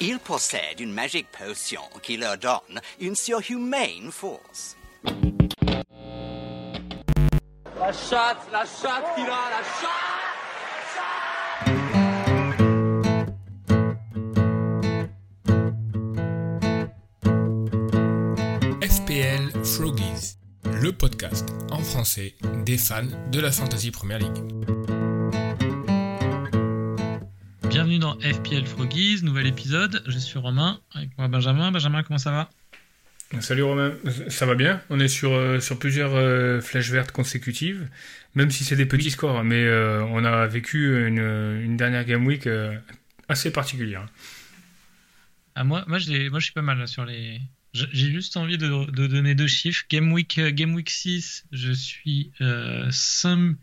[0.00, 4.76] Ils possèdent une magique potion qui leur donne une surhumaine force.
[7.76, 10.18] La chatte, la chatte, Kira, la chatte
[18.82, 20.36] FPL Froggies,
[20.80, 23.02] le podcast en français des fans
[23.32, 24.77] de la Fantasy Premier League.
[28.20, 30.02] FPL Froggies, nouvel épisode.
[30.06, 31.70] Je suis Romain, avec moi Benjamin.
[31.70, 32.50] Benjamin, comment ça va?
[33.40, 33.94] Salut Romain,
[34.28, 37.88] ça va bien On est sur, euh, sur plusieurs euh, flèches vertes consécutives,
[38.34, 42.26] même si c'est des petits scores, mais euh, on a vécu une, une dernière Game
[42.26, 42.48] Week
[43.28, 44.06] assez particulière.
[45.54, 45.98] Ah, moi, moi,
[46.30, 47.40] moi, je suis pas mal là, sur les,
[47.72, 49.84] j'ai juste envie de, donner deux chiffres.
[49.88, 52.32] Game Week, Game Week 6, je suis
[52.90, 53.56] 5,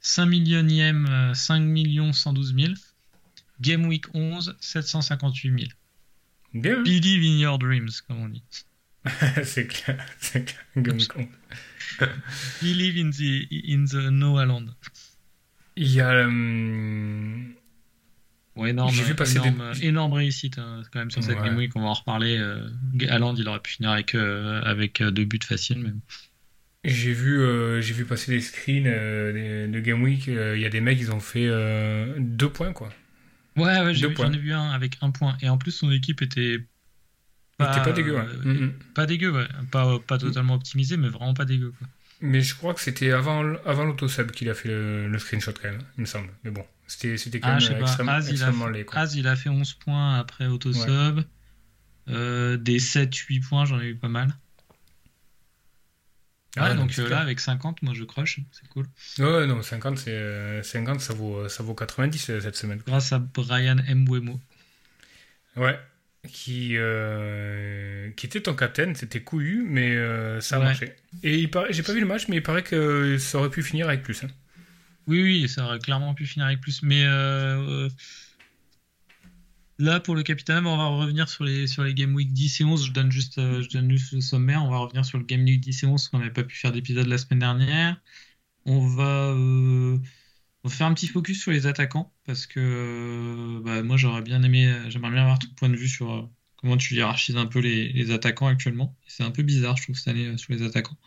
[0.00, 2.74] 5 millionième, 5 millions 112 000.
[3.60, 5.70] Game Week 11, 758 000.
[6.54, 6.82] Bien.
[6.82, 8.42] Believe in your dreams, comme on dit.
[9.44, 10.64] c'est clair, c'est clair.
[10.76, 11.26] Game Week 11.
[12.62, 14.66] Believe in the, in the Noah Land.
[15.76, 16.10] Il y a.
[16.10, 16.28] Euh,
[18.66, 21.70] énorme, J'ai vu passer énorme, énorme réussite hein, quand même sur cette Game Week.
[21.76, 22.38] On va en reparler.
[22.38, 25.78] Euh, il aurait pu finir avec, euh, avec euh, deux buts faciles.
[25.78, 25.92] Mais...
[26.84, 30.26] J'ai vu, euh, j'ai vu passer des screens de Game Week.
[30.26, 31.48] Il y a des mecs, ils ont fait
[32.18, 32.90] deux points, quoi.
[33.58, 35.36] Ouais, ouais j'en ai, vu un avec un point.
[35.40, 36.58] Et en plus, son équipe était
[37.56, 38.24] pas, pas dégueu, ouais.
[38.44, 38.70] Mm-hmm.
[38.94, 39.48] Pas dégueu, ouais.
[39.70, 41.88] Pas, pas totalement optimisé, mais vraiment pas dégueu, quoi.
[42.20, 45.70] Mais je crois que c'était avant, avant l'autosub qu'il a fait le, le, screenshot, quand
[45.70, 46.28] même, il me semble.
[46.42, 46.64] Mais bon.
[46.88, 50.18] C'était quand ah, même extrêmement, Az, extrêmement il a fait, il a fait 11 points
[50.18, 51.22] après Autosub.
[52.08, 54.34] Euh, des 7-8 points, j'en ai eu pas mal.
[56.56, 58.86] Ah, donc euh, là, avec 50, moi je crush, c'est cool.
[59.18, 60.62] Ouais, non, 50, 50 euh,
[60.98, 62.80] ça, vaut, ça vaut 90 cette semaine.
[62.86, 64.40] Grâce à Brian Mbwemo.
[65.56, 65.78] Ouais,
[66.26, 66.76] qui,
[68.16, 69.96] qui était ton captain, c'était couillu, mais
[70.40, 70.94] ça a marché.
[71.22, 73.88] Et il j'ai pas vu le match, mais il paraît que ça aurait pu finir
[73.88, 74.24] avec plus.
[74.24, 74.28] Hein.
[75.08, 76.82] Oui, oui, ça aurait clairement pu finir avec plus.
[76.82, 77.88] Mais euh, euh,
[79.78, 82.64] là, pour le capitaine, on va revenir sur les, sur les Game Week 10 et
[82.64, 82.86] 11.
[82.86, 84.64] Je donne juste, euh, je donne juste le sommaire.
[84.64, 86.56] On va revenir sur le Game Week 10 et 11, parce qu'on n'avait pas pu
[86.56, 88.00] faire d'épisode la semaine dernière.
[88.66, 89.34] On va,
[90.68, 95.12] faire un petit focus sur les attaquants, parce que bah, moi, j'aurais bien aimé, j'aimerais
[95.12, 98.48] bien avoir ton point de vue sur comment tu hiérarchises un peu les, les attaquants
[98.48, 98.96] actuellement.
[99.06, 100.98] C'est un peu bizarre, je trouve, cette année sur les attaquants.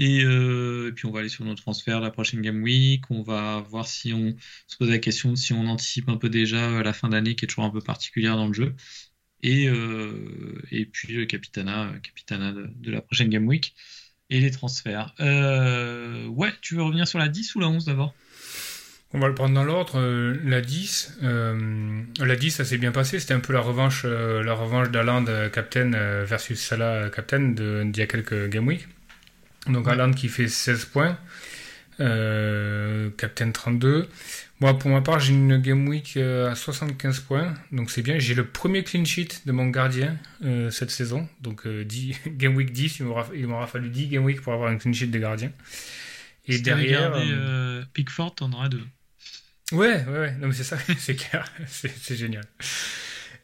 [0.00, 3.04] Euh, et, puis on va aller sur nos transferts la prochaine Game Week.
[3.10, 4.34] On va voir si on
[4.66, 7.48] se pose la question si on anticipe un peu déjà la fin d'année qui est
[7.48, 8.74] toujours un peu particulière dans le jeu.
[9.42, 13.74] Et, euh, et puis le Capitana, Capitana de, la prochaine Game Week.
[14.30, 15.14] Et les transferts.
[15.20, 18.14] Euh, ouais, tu veux revenir sur la 10 ou la 11 d'abord?
[19.12, 20.00] On va le prendre dans l'ordre.
[20.44, 23.20] la 10, la 10, ça s'est bien passé.
[23.20, 25.90] C'était un peu la revanche, la revanche d'Aland Captain
[26.24, 28.88] versus Salah Captain d'il y a quelques Game Week.
[29.66, 31.18] Donc Alan qui fait 16 points.
[32.00, 34.08] Euh, Captain 32.
[34.60, 37.54] Moi, pour ma part, j'ai une Game Week euh, à 75 points.
[37.72, 38.18] Donc c'est bien.
[38.18, 41.28] J'ai le premier clean sheet de mon gardien euh, cette saison.
[41.40, 43.00] Donc 10, Game Week 10,
[43.34, 45.52] il m'aura fallu 10 Game Week pour avoir un clean sheet de gardien.
[46.46, 47.12] Et si derrière.
[47.14, 48.82] Euh, Pickford, t'en auras deux.
[49.72, 50.32] Ouais, ouais, ouais.
[50.40, 51.44] Non, mais c'est ça, c'est clair.
[51.66, 52.44] c'est génial.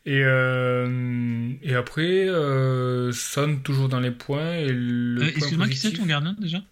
[0.06, 4.54] Et, euh, et après, euh, Son toujours dans les points.
[4.54, 6.62] Et euh, Excuse-moi, qui c'est ton gardien déjà?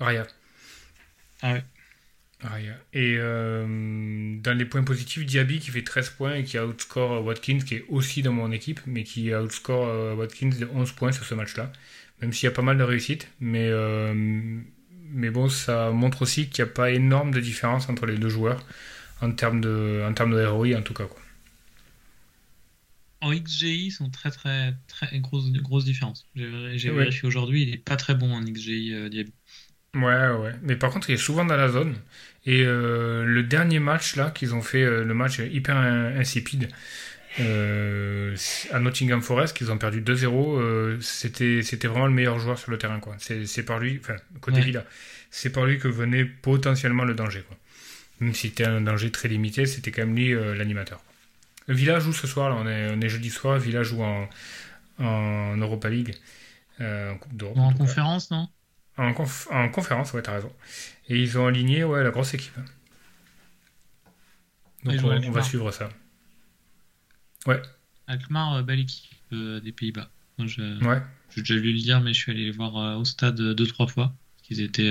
[0.00, 0.26] Raya.
[1.42, 1.64] Ah ouais.
[2.40, 2.74] Raya.
[2.92, 7.58] Et euh, dans les points positifs, Diaby qui fait 13 points et qui outscore Watkins,
[7.58, 11.34] qui est aussi dans mon équipe, mais qui outscore Watkins de 11 points sur ce
[11.34, 11.70] match-là.
[12.20, 13.28] Même s'il y a pas mal de réussite.
[13.40, 13.70] Mais,
[15.10, 18.30] mais bon, ça montre aussi qu'il n'y a pas énorme de différence entre les deux
[18.30, 18.64] joueurs
[19.20, 21.04] en termes de, en termes de ROI en tout cas.
[21.04, 21.21] Quoi
[23.22, 26.26] en XGI sont très très très grosses grosse différences.
[26.34, 29.32] J'ai vérifié aujourd'hui, il est pas très bon en XGI euh, Diaby.
[29.94, 30.52] Ouais, ouais.
[30.62, 31.94] Mais par contre, il est souvent dans la zone.
[32.44, 36.68] Et euh, le dernier match là qu'ils ont fait, euh, le match hyper insipide
[37.38, 42.76] à Nottingham Forest, qu'ils ont perdu 2-0, c'était c'était vraiment le meilleur joueur sur le
[42.76, 43.16] terrain quoi.
[43.18, 44.84] C'est par lui, enfin côté Villa,
[45.30, 47.56] c'est par lui que venait potentiellement le danger quoi.
[48.20, 51.02] Même si c'était un danger très limité, c'était quand même lui l'animateur.
[51.68, 54.28] Villa joue ce soir, là, on, est, on est jeudi soir, Villa joue en,
[54.98, 56.14] en Europa League,
[56.80, 57.56] euh, en Coupe d'Europe.
[57.58, 58.48] En conférence, non?
[58.98, 59.12] En,
[59.50, 60.52] en, conférence, ouais, t'as raison.
[61.08, 62.56] Et ils ont aligné ouais, la grosse équipe.
[64.84, 65.88] Donc on, va suivre ça.
[67.46, 67.62] Ouais.
[68.08, 70.10] Alkmaar, euh, belle équipe euh, des Pays-Bas.
[70.38, 71.00] Je, ouais.
[71.34, 73.86] J'ai déjà vu le dire, mais je suis allé les voir au stade deux, trois
[73.86, 74.12] fois.
[74.50, 74.90] Ils étaient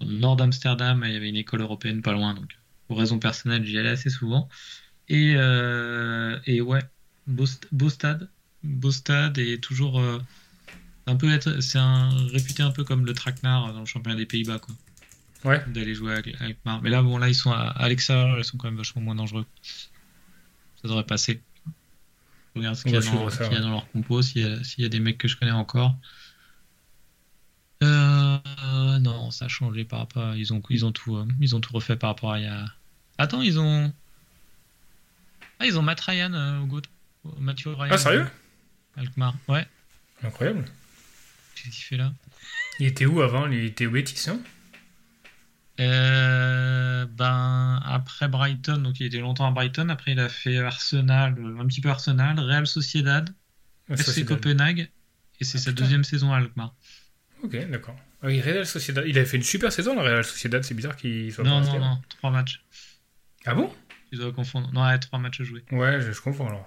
[0.00, 2.56] dans le nord d'Amsterdam, il y avait une école européenne pas loin, donc
[2.86, 4.48] pour raison personnelle, j'y allais assez souvent.
[5.08, 6.82] Et, euh, et ouais,
[7.26, 8.28] beau, st- beau stade,
[8.64, 10.18] beau stade et toujours euh,
[11.06, 14.26] un peu être, c'est un réputé un peu comme le traquenard dans le championnat des
[14.26, 14.74] Pays-Bas quoi.
[15.44, 15.62] Ouais.
[15.68, 16.82] D'aller jouer à Al- Alkmaar.
[16.82, 19.14] Mais là bon là ils sont à, à l'extérieur, ils sont quand même vachement moins
[19.14, 19.46] dangereux.
[20.82, 21.40] Ça devrait passer.
[22.54, 24.82] Je regarde ce qu'il y a, dans, y a leur compo, s'il y, a- s'il
[24.82, 25.94] y a des mecs que je connais encore.
[27.82, 28.38] Euh,
[29.00, 30.24] non, ça a changé par rapport.
[30.24, 32.48] à- Ils ont, ils ont tout, ils ont tout refait par rapport à il y
[32.48, 32.64] a.
[33.18, 33.92] Attends, ils ont.
[35.58, 36.82] Ah, ils ont Matt Ryan euh, au goat.
[37.38, 37.88] Mathieu Ryan.
[37.92, 38.26] Ah, sérieux?
[38.96, 39.34] Alkmaar.
[39.48, 39.66] Ouais.
[40.22, 40.64] Incroyable.
[41.54, 42.12] Qu'est-ce qu'il fait là?
[42.78, 43.46] Il était où avant?
[43.48, 44.40] Il était au Betis, non
[45.80, 49.88] Euh, Ben après Brighton, donc il était longtemps à Brighton.
[49.88, 53.30] Après, il a fait Arsenal, euh, un petit peu Arsenal, Real Sociedad,
[53.90, 54.28] FC Sociedad.
[54.36, 54.90] Copenhague,
[55.40, 55.82] et c'est Ah, sa putain.
[55.84, 56.74] deuxième saison à Alkmaar.
[57.42, 57.96] Ok, d'accord.
[58.22, 59.04] Ah oui, Real Sociedad.
[59.06, 60.62] Il avait fait une super saison, la Real Sociedad.
[60.64, 62.62] C'est bizarre qu'il soit Non, pas non, non, trois matchs.
[63.44, 63.72] Ah bon?
[64.16, 64.72] Tu dois confondre.
[64.72, 65.62] Non, ouais, trois matchs joués.
[65.72, 66.66] Ouais, je, je confonds alors.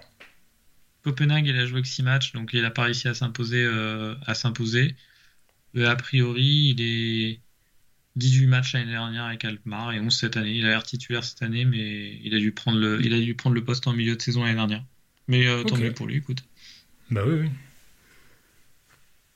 [1.02, 3.62] Copenhague, il a joué que 6 matchs, donc il n'a pas réussi à s'imposer.
[3.64, 4.94] euh, à s'imposer.
[5.74, 7.40] Mais a priori, il est
[8.16, 10.52] 18 matchs l'année dernière avec Alkmaar et 11 cette année.
[10.56, 13.34] Il a l'air titulaire cette année, mais il a dû prendre le, il a dû
[13.34, 14.84] prendre le poste en milieu de saison l'année dernière.
[15.26, 16.44] Mais euh, tant mieux pour lui, écoute.
[17.10, 17.50] Bah oui, oui.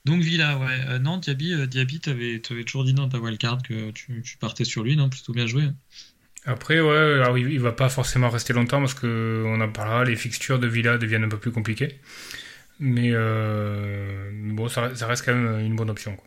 [0.04, 0.80] Donc Villa, ouais.
[0.88, 4.36] Euh, non, Diaby, euh, Diaby t'avais, t'avais toujours dit dans ta wildcard que tu, tu
[4.36, 5.08] partais sur lui, non?
[5.08, 5.62] Plutôt bien joué.
[5.62, 5.74] hein.
[6.46, 10.16] Après, ouais, alors il, va pas forcément rester longtemps parce que on en parlera, les
[10.16, 11.98] fixtures de Villa deviennent un peu plus compliquées.
[12.78, 16.16] Mais euh, bon, ça, ça reste quand même une bonne option.
[16.16, 16.26] Quoi.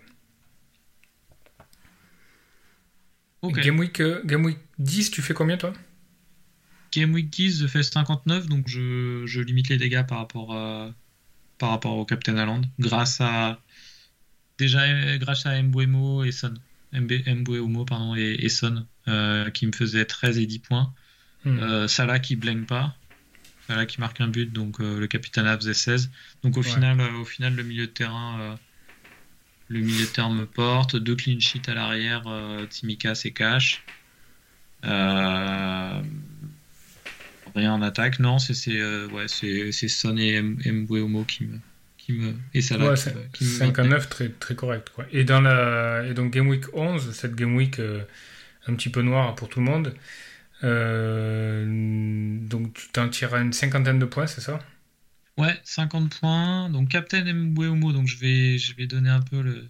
[3.52, 5.74] Game, week, euh, Game Week 10, tu fais combien toi?
[6.92, 10.92] Game Week 10, je fais 59, donc je, je limite les dégâts par rapport, à,
[11.58, 12.66] par rapport au Captain Island.
[12.80, 13.62] Grâce à.
[14.58, 16.54] Déjà, euh, grâce à Mbuemo et Son.
[16.94, 18.82] Mbuemo, pardon, et, et Son, euh,
[19.52, 20.94] qui me faisaient 13 et 10 points.
[21.46, 22.96] Euh, Salah qui blank pas.
[23.68, 26.10] Salah qui marque un but, donc euh, le Capitana faisait 16.
[26.44, 26.68] Donc au, Ouais.
[26.70, 28.40] final, euh, au final, le milieu de terrain.
[28.42, 28.56] euh,
[29.70, 33.84] le milieu de terrain me porte, deux clean sheets à l'arrière, euh, Tsimikas et Cash.
[34.86, 36.02] Euh,
[37.56, 41.58] rien en attaque, non, c'est euh, ouais, c'est Son et M- Mbeumo qui me
[41.98, 42.96] qui me et Salah Ouais,
[43.34, 44.90] qui, qui me 5 à 9, très, très correct.
[44.96, 45.06] Quoi.
[45.12, 48.02] Et, dans la, et donc Game Week 11, cette Game Week euh,
[48.70, 49.96] un petit peu noire pour tout le monde,
[50.64, 51.66] euh,
[52.48, 54.60] donc tu t'en tireras une cinquantaine de points, c'est ça?
[55.38, 56.70] Ouais, 50 points.
[56.70, 59.70] Donc Captain Mbeumo, donc je vais je vais donner un peu le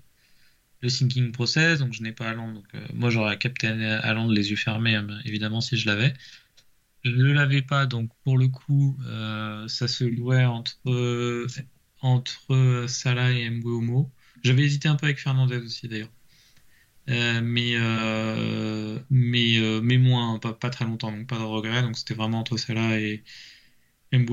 [0.82, 4.56] le thinking process, donc je n'ai pas donc euh, moi j'aurais Captain Haaland les yeux
[4.58, 6.14] fermés, hein, évidemment si je l'avais.
[7.04, 10.78] Je ne l'avais pas, donc pour le coup, euh, ça se jouait entre
[12.02, 14.12] entre Salah et Mbeumo.
[14.44, 16.10] J'avais hésité un peu avec Fernandez aussi d'ailleurs.
[17.10, 21.82] Euh, mais, euh, mais, euh, mais moins, pas, pas très longtemps, donc pas de regret.
[21.82, 23.24] Donc c'était vraiment entre Salah et.
[24.14, 24.24] Euh,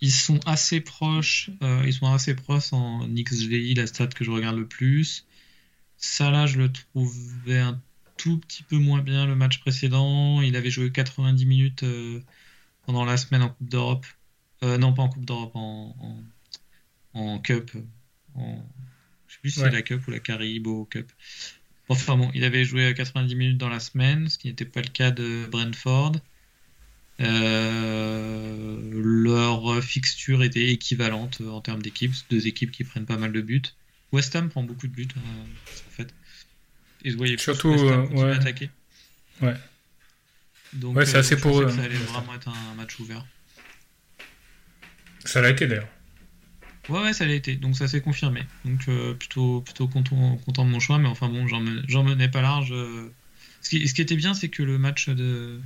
[0.00, 1.50] ils sont assez proches,
[1.84, 5.26] ils sont assez proches en XGI, la stat que je regarde le plus.
[5.96, 7.80] Salah, je le trouvais un
[8.16, 10.40] tout petit peu moins bien le match précédent.
[10.42, 11.84] Il avait joué 90 minutes
[12.86, 14.06] pendant la semaine en Coupe d'Europe.
[14.62, 15.96] Non, pas en Coupe d'Europe, en,
[17.14, 17.70] en, Cup.
[19.28, 19.66] Je sais plus si Ouais.
[19.66, 21.10] c'est la Cup ou la Caribou Cup.
[21.90, 24.88] Enfin bon, il avait joué 90 minutes dans la semaine, ce qui n'était pas le
[24.88, 26.16] cas de Brentford.
[27.20, 33.40] Euh, leur fixture était équivalente en termes d'équipes, deux équipes qui prennent pas mal de
[33.40, 33.62] buts.
[34.12, 36.14] West Ham prend beaucoup de buts euh, en fait.
[37.04, 38.32] Et vous voyez plus Surtout, West Ham euh, ouais.
[38.36, 38.70] attaquer.
[39.40, 39.54] Ouais.
[40.74, 42.04] Donc, Ouais, c'est euh, assez pour eux, ça hein, allait ça.
[42.04, 43.26] vraiment être un match ouvert.
[45.24, 45.88] Ça l'a été d'ailleurs.
[46.88, 47.56] Ouais, ouais, ça l'a été.
[47.56, 48.42] Donc ça s'est confirmé.
[48.64, 50.98] Donc euh, plutôt, plutôt content, content de mon choix.
[50.98, 52.72] Mais enfin bon, j'en menais, pas large.
[52.72, 53.12] euh.
[53.60, 55.60] Ce qui, ce qui était bien, c'est que le match de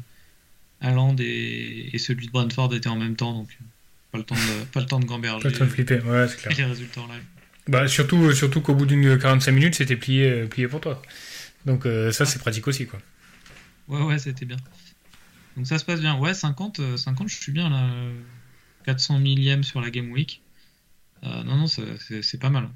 [0.81, 3.35] Haaland et, et celui de Brentford étaient en même temps.
[3.35, 3.49] Donc
[4.11, 6.29] pas le temps de, pas le temps de gamberger Pas le temps de flipper, ouais,
[6.29, 6.57] c'est clair.
[6.59, 7.23] les résultats en live.
[7.69, 11.01] Bah, surtout surtout qu'au bout d'une 45 minutes, c'était plié, euh, plié pour toi.
[11.67, 12.87] Donc euh, ça, c'est pratique aussi.
[12.87, 12.99] quoi.
[13.89, 14.57] Ouais, ouais, c'était bien.
[15.57, 16.19] Donc ça se passe bien.
[16.19, 17.85] Ouais, 50, euh, 50 je suis bien là.
[17.85, 18.13] euh,
[18.85, 20.42] 400 millième sur la Game Week.
[21.25, 22.69] Euh, non, non, c'est pas mal.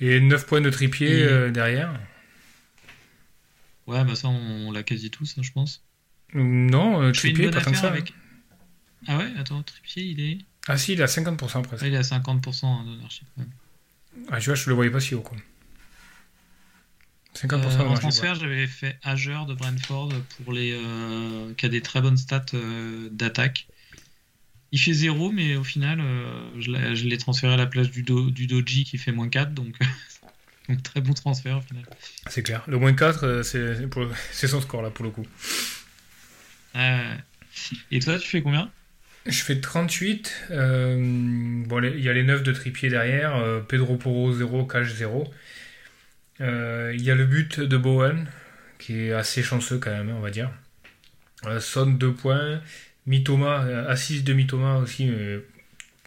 [0.00, 1.92] Et 9 points de tripier Et- euh, derrière.
[3.86, 5.82] Ouais, bah ça, on, on l'a quasi tous, hein, je pense.
[6.34, 7.88] Non, euh, tripier, pas tant que ça.
[7.88, 8.12] avec.
[9.06, 10.38] Ah ouais, attends, Trippier, il est.
[10.66, 11.82] Ah si, il est à 50% presque.
[11.82, 13.26] Ah, il est à 50% hein, d'ownership.
[13.38, 13.44] ouais.
[14.30, 15.22] Ah, tu vois, je le voyais pas si haut.
[15.22, 15.38] Quoi.
[17.34, 20.12] 50% Euh, en transfert, j'avais fait Hager de Brentford
[20.44, 23.68] pour les euh, qui a des très bonnes stats euh, d'attaque.
[24.70, 28.30] Il fait 0, mais au final, euh, je l'ai transféré à la place du, do,
[28.30, 29.74] du Doji qui fait moins 4, donc,
[30.68, 31.84] donc très bon transfert au final.
[32.28, 32.62] C'est clair.
[32.66, 33.42] Le moins 4, euh,
[34.32, 35.26] c'est son score là pour le coup.
[36.76, 37.14] Euh,
[37.90, 38.70] et toi, tu fais combien?
[39.26, 40.46] Je fais 38.
[40.50, 40.96] Euh,
[41.66, 43.36] bon, il y a les 9 de Tripier derrière.
[43.36, 45.30] euh, Pedro Porro 0, Cash 0.
[46.40, 48.26] Euh, Il y a le but de Bowen,
[48.78, 50.50] qui est assez chanceux quand même, on va dire.
[51.60, 52.60] Son 2 points.
[53.08, 55.10] Mitoma, euh, assist de Mitoma aussi,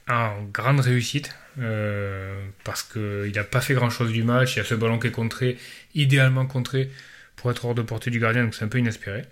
[0.08, 1.36] en grande réussite.
[1.60, 4.56] euh, parce qu'il n'a pas fait grand chose du match.
[4.56, 5.58] Il y a ce ballon qui est contré,
[5.96, 6.90] idéalement contré,
[7.36, 9.24] pour être hors de portée du gardien, donc c'est un peu inespéré.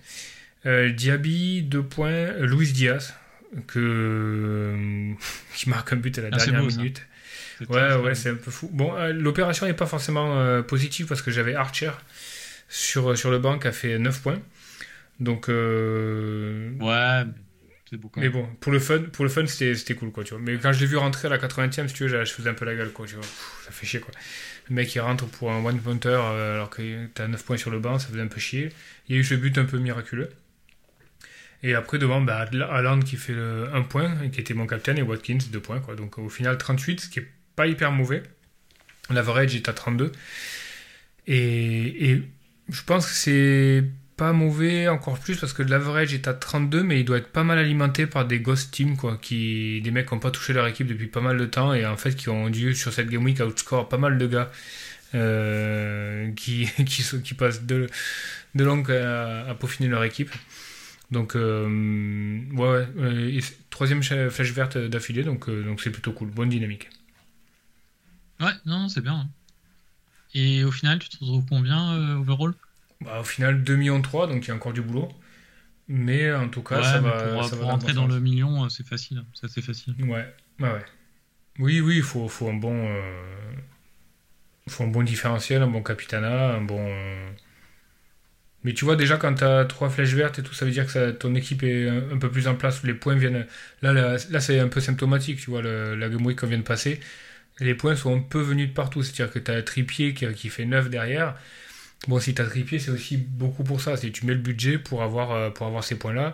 [0.66, 2.10] Euh, Diaby, 2 points.
[2.12, 3.14] Euh, Luis Diaz,
[3.68, 4.76] que,
[5.56, 7.06] qui marque un but à la Ah, dernière beau, minute.
[7.70, 8.70] Ouais, ouais, c'est un peu fou.
[8.74, 11.92] Bon, euh, l'opération n'est pas forcément euh, positive parce que j'avais Archer
[12.70, 14.40] sur, sur le banc qui a fait 9 points.
[15.20, 17.30] Donc, euh, Ouais,
[17.92, 18.34] mais c'est beau quand mais même.
[18.34, 20.42] bon, pour le fun, pour le fun c'était cool, quoi, tu vois.
[20.44, 22.54] Mais quand je l'ai vu rentrer à la 80e, si tu veux, je faisais un
[22.54, 23.24] peu la gueule, quoi, tu vois.
[23.24, 24.14] Pff, ça fait chier, quoi.
[24.70, 27.80] Le mec, il rentre pour un one-pointer euh, alors que t'as 9 points sur le
[27.80, 28.70] banc, ça faisait un peu chier.
[29.08, 30.30] Il y a eu ce but un peu miraculeux.
[31.64, 35.02] Et après, devant, bah, Haaland qui fait le 1 point, qui était mon capitaine, et
[35.02, 35.96] Watkins 2 points, quoi.
[35.96, 38.24] Donc, au final, 38, ce qui est pas hyper mauvais.
[39.10, 40.12] L'average est à 32.
[41.28, 42.24] Et, et
[42.70, 43.84] je pense que c'est
[44.20, 47.44] pas mauvais encore plus parce que l'average est à 32, mais il doit être pas
[47.46, 50.68] mal alimenté par des ghost teams, quoi, qui, des mecs qui n'ont pas touché leur
[50.68, 53.24] équipe depuis pas mal de temps et en fait qui ont dû sur cette game
[53.26, 54.52] week outscore pas mal de gars
[55.16, 57.88] euh, qui, qui, qui passent de,
[58.56, 60.32] de à, à peaufiner leur équipe.
[61.12, 61.68] Donc, euh,
[62.54, 66.90] ouais, ouais, euh, troisième flèche verte d'affilée, donc donc c'est plutôt cool, bonne dynamique.
[68.40, 69.14] Ouais, non, non, c'est bien.
[69.20, 69.30] hein.
[70.34, 72.54] Et au final, tu te retrouves combien overall?
[73.02, 75.10] Bah, au final, 2 millions 3, donc il y a encore du boulot.
[75.88, 78.66] Mais en tout cas, Ouais, ça va, pour, ça pour va rentrer dans le million,
[78.66, 79.24] euh, c'est facile.
[79.34, 79.96] Ça, c'est facile.
[80.00, 80.08] Ouais,
[80.60, 80.86] ouais, ouais.
[81.60, 82.74] Oui, oui, il faut, faut un bon.
[82.88, 83.54] euh,
[84.70, 86.88] faut un bon différentiel, un bon capitana, un bon.
[88.64, 90.86] Mais tu vois, déjà, quand tu as trois flèches vertes et tout, ça veut dire
[90.86, 92.84] que ça- ton équipe est un, un peu plus en place.
[92.84, 93.46] Les points viennent.
[93.82, 96.58] Là, là, là, c'est un peu symptomatique, tu vois, le- la game week qu'on vient
[96.58, 97.00] de passer.
[97.60, 99.04] Les points sont un peu venus de partout.
[99.04, 101.36] C'est-à-dire que tu as Tripier qui, qui fait 9 derrière.
[102.08, 103.98] Bon, si tu as Tripier, c'est aussi beaucoup pour ça.
[103.98, 106.34] C'est tu mets le budget pour avoir, euh, pour avoir ces points-là.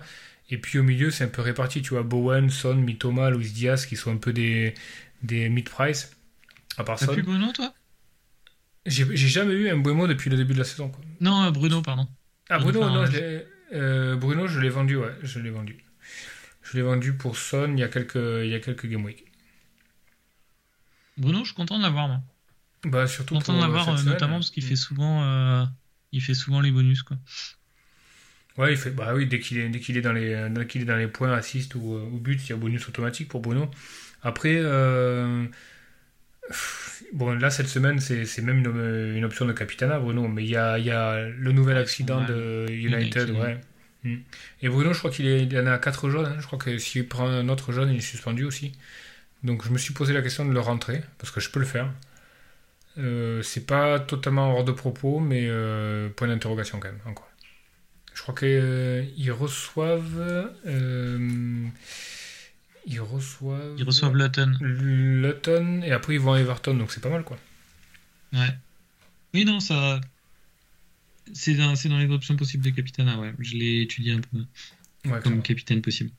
[0.51, 1.81] Et puis au milieu, c'est un peu réparti.
[1.81, 4.73] Tu vois, Bowen, Son, Mitoma, Luis Diaz qui sont un peu des,
[5.23, 6.15] des mid-price.
[6.77, 7.13] À part Son.
[7.13, 7.73] plus Bruno, toi?
[8.85, 10.89] J'ai jamais eu un Buemo depuis le début de la saison.
[10.89, 11.03] Quoi.
[11.19, 12.07] Non, euh, Bruno, pardon.
[12.49, 13.15] Ah, Bruno Bruno, non, Fernandes.
[13.15, 15.83] je l'ai- euh, Bruno, je l'ai vendu, ouais, je l'ai vendu.
[16.61, 19.25] Je l'ai vendu pour Son il y a quelques, il y a quelques game week.
[21.17, 22.21] Bruno, je suis content de l'avoir, moi.
[22.85, 24.13] Bah, surtout content cette euh, semaine.
[24.13, 25.65] notamment parce qu'il fait souvent, euh,
[26.11, 27.17] il fait souvent les bonus, quoi.
[28.57, 30.81] Ouais, il fait, bah oui, dès qu'il est, dès qu'il est dans les, dès qu'il
[30.81, 33.69] est dans les points, assist ou, ou but, il y a bonus automatique pour Bruno.
[34.23, 35.45] Après, euh,
[37.13, 40.49] bon, là, cette semaine, c'est, c'est même une, une option de capitana, Bruno, mais il
[40.49, 42.25] y a, il y a le nouvel Ouais, accident ouais.
[42.25, 43.31] de United, United.
[43.31, 43.61] ouais.
[44.03, 44.17] Mm.
[44.61, 46.37] Et Bruno, je crois qu'il est, il en a 4 jaunes, hein.
[46.39, 48.71] je crois que s'il prend un autre jaune, il est suspendu aussi.
[49.43, 51.65] Donc, je me suis posé la question de le rentrer, parce que je peux le
[51.65, 51.91] faire.
[52.97, 57.29] Euh, c'est pas totalement hors de propos, mais euh, point d'interrogation quand même, encore.
[58.13, 60.53] Je crois qu'ils reçoivent.
[60.65, 61.67] euh,
[62.87, 63.75] ils reçoivent.
[63.77, 64.53] Ils reçoivent Luton.
[64.61, 67.37] Luton et après ils vont à Everton, donc c'est pas mal quoi.
[68.31, 68.55] Ouais.
[69.33, 69.99] Oui, non, ça.
[71.33, 73.33] C'est dans, dans les options possibles de Capitana, ouais.
[73.39, 74.45] Je l'ai étudié un peu
[75.09, 76.11] Ouais, comme capitaine possible.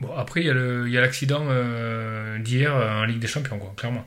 [0.00, 4.06] Bon, après il y a l'accident euh, d'hier euh, en Ligue des Champions, quoi, clairement.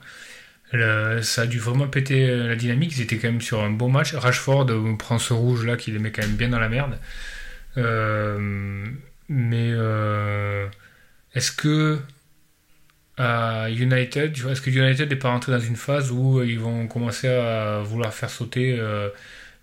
[0.73, 2.93] Le- ça a dû vraiment péter la dynamique.
[2.97, 4.13] Ils étaient quand même sur un bon match.
[4.15, 6.99] Rashford euh, prend ce rouge là qui les met quand même bien dans la merde.
[7.77, 8.85] Euh,
[9.29, 10.67] mais euh,
[11.35, 11.99] est-ce que
[13.17, 17.27] à United, est-ce que United n'est pas rentré dans une phase où ils vont commencer
[17.27, 19.09] à vouloir faire sauter euh,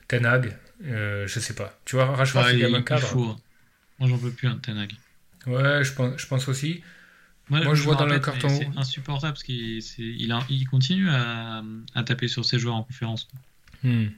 [0.09, 0.57] Ten Hag?
[0.87, 1.79] Euh, Je sais pas.
[1.85, 3.09] Tu vois, Rashford Ouais, c'est quand même un cadre.
[3.09, 3.37] faut.
[3.99, 4.93] Moi, j'en peux plus, un Ten Hag.
[5.49, 6.83] Ouais, je pense, je pense aussi.
[7.49, 8.49] Moi, Moi, je vois dans le carton.
[8.49, 11.63] C'est insupportable parce qu'il il, continue à,
[11.95, 13.27] à taper sur ses joueurs en conférence.
[13.83, 14.09] Hmm.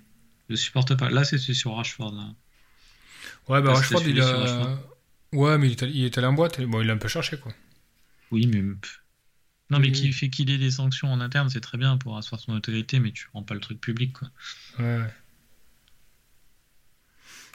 [0.49, 1.11] Je supporte pas.
[1.11, 2.13] Là, c'est sur Rashford.
[2.13, 2.35] Là.
[3.49, 4.37] Ouais, bah Là, Rashford, il a.
[4.37, 4.79] Rashford.
[5.33, 6.61] Ouais, mais il est, allé- en boîte.
[6.61, 7.53] Bon, il l'a un peu cherché, quoi.
[8.33, 8.63] Oui, mais.
[9.71, 12.41] Non, mais qui fait qu'il ait des sanctions en interne, c'est très bien pour asseoir
[12.41, 14.29] son autorité, mais tu rends pas le truc public, quoi.
[14.81, 15.07] Ouais.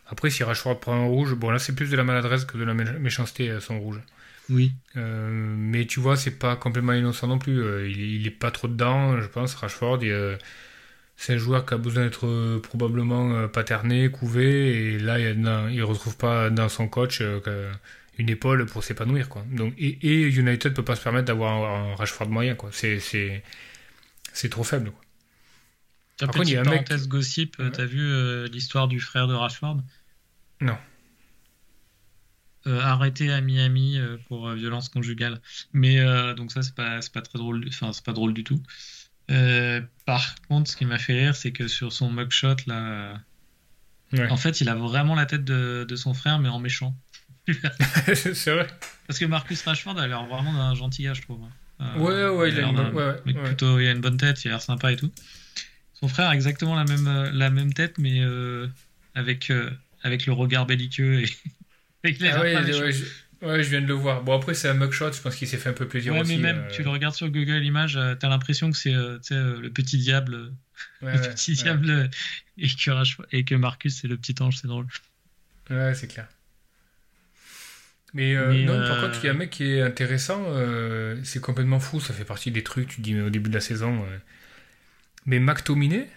[0.08, 2.64] Après, si Rashford prend un rouge, bon, là, c'est plus de la maladresse que de
[2.64, 4.00] la mé- méchanceté, euh, son rouge.
[4.50, 4.74] Oui.
[4.98, 7.62] Euh, mais tu vois, c'est pas complètement innocent non plus.
[7.64, 9.56] Euh, il, est- il est pas trop dedans, je pense.
[9.56, 10.38] Rashford, euh,
[11.18, 15.70] c'est un joueur qui a besoin d'être euh, probablement paterné, couvé, et là, il, non,
[15.70, 17.22] il retrouve pas dans son coach
[18.18, 19.44] une épaule pour s'épanouir, quoi.
[19.52, 22.70] Donc, et, et United peut pas se permettre d'avoir un, un Rashford moyen, quoi.
[22.74, 23.44] C'est, c'est,
[24.34, 25.05] c'est trop faible, quoi.
[26.20, 27.72] Par contre, il y petite a un mec- parenthèse gossip, euh, Ouais.
[27.72, 29.82] t'as vu euh, l'histoire du frère de Rashford?
[30.62, 30.78] Non.
[32.68, 35.40] euh, arrêté à Miami euh, pour violence conjugale.
[35.74, 35.98] Mais
[36.36, 38.62] donc ça, c'est pas, pas très drôle, du- enfin, c'est pas drôle du tout.
[40.06, 43.20] Par contre, ce qui m'a fait rire, c'est que sur son mugshot, là,
[44.14, 44.30] Ouais.
[44.30, 46.96] en fait, il a vraiment la tête de, de son frère, mais en méchant.
[47.48, 48.68] c'est vrai.
[49.08, 51.42] Parce que Marcus Rashford a l'air vraiment d'un gentil gars, je trouve.
[51.82, 53.44] Euh, Ouais, ouais, il a une ouais.
[53.44, 55.12] plutôt, il a une bonne tête, il a l'air sympa et tout.
[55.96, 58.68] Son frère a exactement la même, euh, la même tête, mais euh,
[59.16, 59.72] avec, euh,
[60.04, 61.26] avec le regard belliqueux et,
[62.28, 63.46] a Ah ouais, je...
[63.46, 64.24] ouais, je viens de le voir.
[64.24, 66.38] Bon, après, c'est un mugshot, je pense qu'il s'est fait un peu plaisir Ouais, aussi.
[66.38, 69.98] mais même, euh, tu le regardes sur Google Images, t'as l'impression que c'est le petit
[69.98, 70.54] diable,
[71.02, 72.10] ouais, le petit diable,
[72.58, 74.88] et que, Rashford- et que Marcus c'est le petit ange, c'est drôle.
[75.70, 76.28] Ouais, c'est clair.
[78.14, 81.18] Mais, euh, Mais, non, par contre, il y a un mec qui est intéressant, euh,
[81.24, 83.62] c'est complètement fou, ça fait partie des trucs, tu dis mais au début de la
[83.62, 84.06] saison.
[85.26, 86.08] Mais McTominay,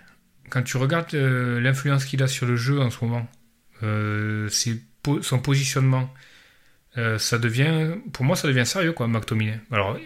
[0.50, 3.28] quand tu regardes euh, l'influence qu'il a sur le jeu en ce moment,
[3.82, 6.12] euh, ses po- son positionnement,
[6.96, 9.60] euh, ça devient, pour moi, ça devient sérieux, quoi, McTominay.
[9.70, 9.98] Alors,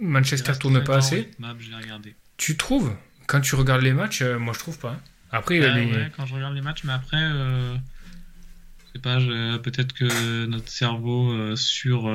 [0.00, 1.16] Manchester tourne pas assez.
[1.16, 2.14] oui, Map, je l'ai regardé.
[2.36, 2.94] Tu trouves
[3.26, 5.00] Quand tu regardes les matchs, moi je trouve pas.
[5.32, 7.76] Après, Ouais, les- ouais, quand je regarde les matchs, mais après, je
[8.92, 9.18] sais pas,
[9.62, 12.06] peut-être que notre cerveau sur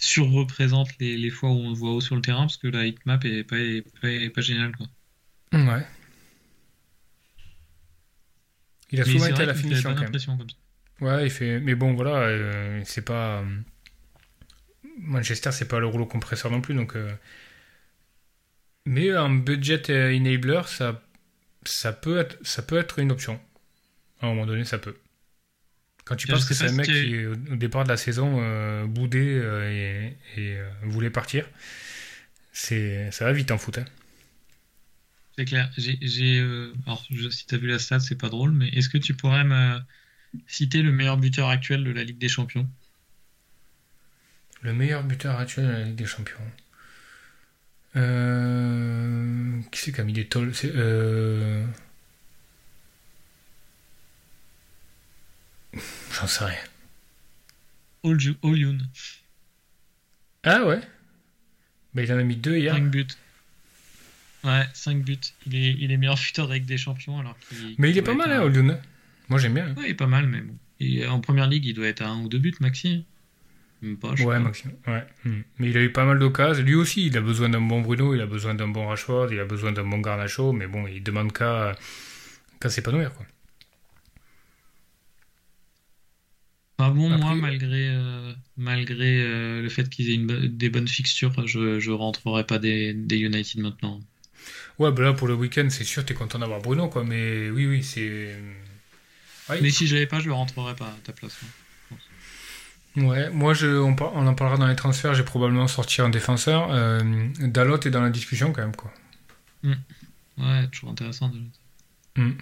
[0.00, 2.86] surreprésente les, les fois où on le voit haut sur le terrain, parce que la
[2.86, 4.86] hitmap est pas, est pas, est pas géniale, quoi.
[5.52, 5.86] Ouais.
[8.90, 10.12] Il a Mais souvent été à la finition bonne quand même.
[10.12, 10.56] comme ça.
[11.00, 11.60] Ouais, il fait.
[11.60, 13.40] Mais bon, voilà, euh, c'est pas.
[13.40, 13.60] euh,
[14.98, 16.96] Manchester, c'est pas le rouleau compresseur non plus, donc.
[16.96, 17.12] euh,
[18.86, 21.02] Mais un budget enabler, ça,
[21.64, 23.40] ça peut être, ça peut être une option.
[24.20, 24.96] À un moment donné, ça peut.
[26.08, 28.38] Quand tu penses que c'est un mec tu- qui, au au départ de la saison,
[28.40, 29.70] euh, boudait euh,
[30.36, 31.44] et, et, euh, voulait partir,
[32.52, 33.78] c'est, ça va vite en foot.
[33.78, 33.84] hein.
[35.36, 35.70] C'est clair.
[35.78, 38.98] J'ai, euh, alors, je, si t'as vu la stat, c'est pas drôle, mais est-ce que
[38.98, 39.78] tu pourrais me
[40.46, 42.68] citer le meilleur buteur actuel de la Ligue des Champions?
[44.62, 46.38] Le meilleur buteur actuel de la Ligue des Champions.
[47.96, 49.60] Euh...
[49.70, 51.64] Qui c'est qui a mis des tolls C'est, euh...
[56.12, 56.58] J'en sais rien.
[58.04, 58.86] Youn.
[60.44, 60.80] Ah ouais?
[61.94, 62.74] Bah, Il en a mis deux hier.
[62.74, 63.06] 5 buts.
[64.44, 65.18] Ouais, 5 buts.
[65.46, 67.74] Il est, il est meilleur la Ligue des Champions alors qu'il.
[67.78, 68.78] Mais il est pas mal, hein, à- Olun.
[69.28, 69.66] Moi j'aime bien.
[69.68, 69.74] hein.
[69.76, 70.54] Ouais, il est pas mal, mais bon.
[70.80, 73.04] Et en première ligue, il doit être à un ou deux buts, maxi.
[73.82, 74.38] Même pas, je Ouais.
[74.86, 75.04] Ouais.
[75.24, 75.40] Hmm.
[75.58, 76.64] Mais il a eu pas mal d'occasions.
[76.64, 79.38] Lui aussi, il a besoin d'un bon Bruno, il a besoin d'un bon Rashford, il
[79.40, 81.74] a besoin d'un bon Garnacho, mais bon, il demande qu'à
[82.60, 83.12] qu'à s'épanouir.
[83.14, 83.26] Quoi.
[86.78, 90.86] Enfin bon, Après- moi, malgré, euh, malgré euh, le fait qu'ils aient une des bonnes
[90.88, 94.00] fixtures, je, je rentrerai pas des, des United maintenant.
[94.78, 97.02] Ouais, bah là pour le week-end, c'est sûr, t'es content d'avoir Bruno, quoi.
[97.04, 98.36] Mais oui, oui, c'est.
[99.50, 101.36] Ouais, Mais si je l'avais pas, je le rentrerai pas à ta place.
[101.42, 101.46] hein.
[102.96, 106.68] Ouais, moi je, on, on en parlera dans les transferts, j'ai probablement sorti un défenseur.
[106.72, 107.00] Euh,
[107.40, 108.92] Dalot est dans la discussion quand même, quoi.
[110.38, 111.28] Ouais, toujours intéressant.
[111.28, 111.44] déjà.
[112.16, 112.32] Hmm.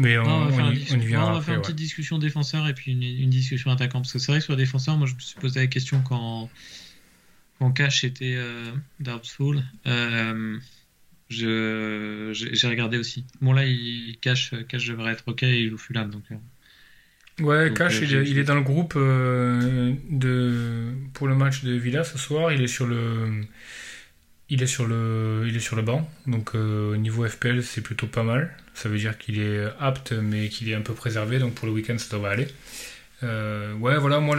[0.00, 1.30] Mais on, Non, on va faire, on un y, dis- on y non, viendra on
[1.32, 1.44] va après.
[1.46, 1.62] faire une ouais.
[1.64, 4.00] petite discussion défenseur et puis une, une discussion attaquant.
[4.00, 6.02] Parce que c'est vrai que sur les défenseurs, moi je me suis posé la question
[6.02, 6.48] quand,
[7.58, 9.62] quand Cash était euh, doubtful.
[9.86, 10.58] Euh,
[11.28, 13.24] j'ai regardé aussi.
[13.40, 16.10] Bon là, il Cash, Cash devrait être ok et il joue Fulham.
[16.10, 16.36] Donc, euh,
[17.44, 21.72] Ouais, Donc, Cash, euh, il, il est dans le groupe de pour le match de
[21.72, 22.52] Villa ce soir.
[22.52, 23.44] Il est sur le,
[24.50, 26.08] il est sur le, il est sur le banc.
[26.26, 28.54] Donc euh, au niveau FPL, c'est plutôt pas mal.
[28.74, 31.38] Ça veut dire qu'il est apte, mais qu'il est un peu préservé.
[31.38, 32.48] Donc pour le week-end, ça devrait aller.
[33.22, 34.36] Euh, ouais, voilà, moi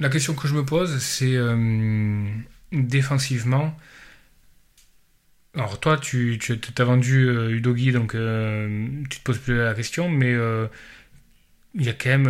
[0.00, 2.26] la question que je me pose, c'est euh,
[2.72, 3.76] défensivement.
[5.54, 10.36] Alors toi, tu, tu as vendu Udogi, donc tu te poses plus la question, mais
[11.74, 12.26] il y a quand même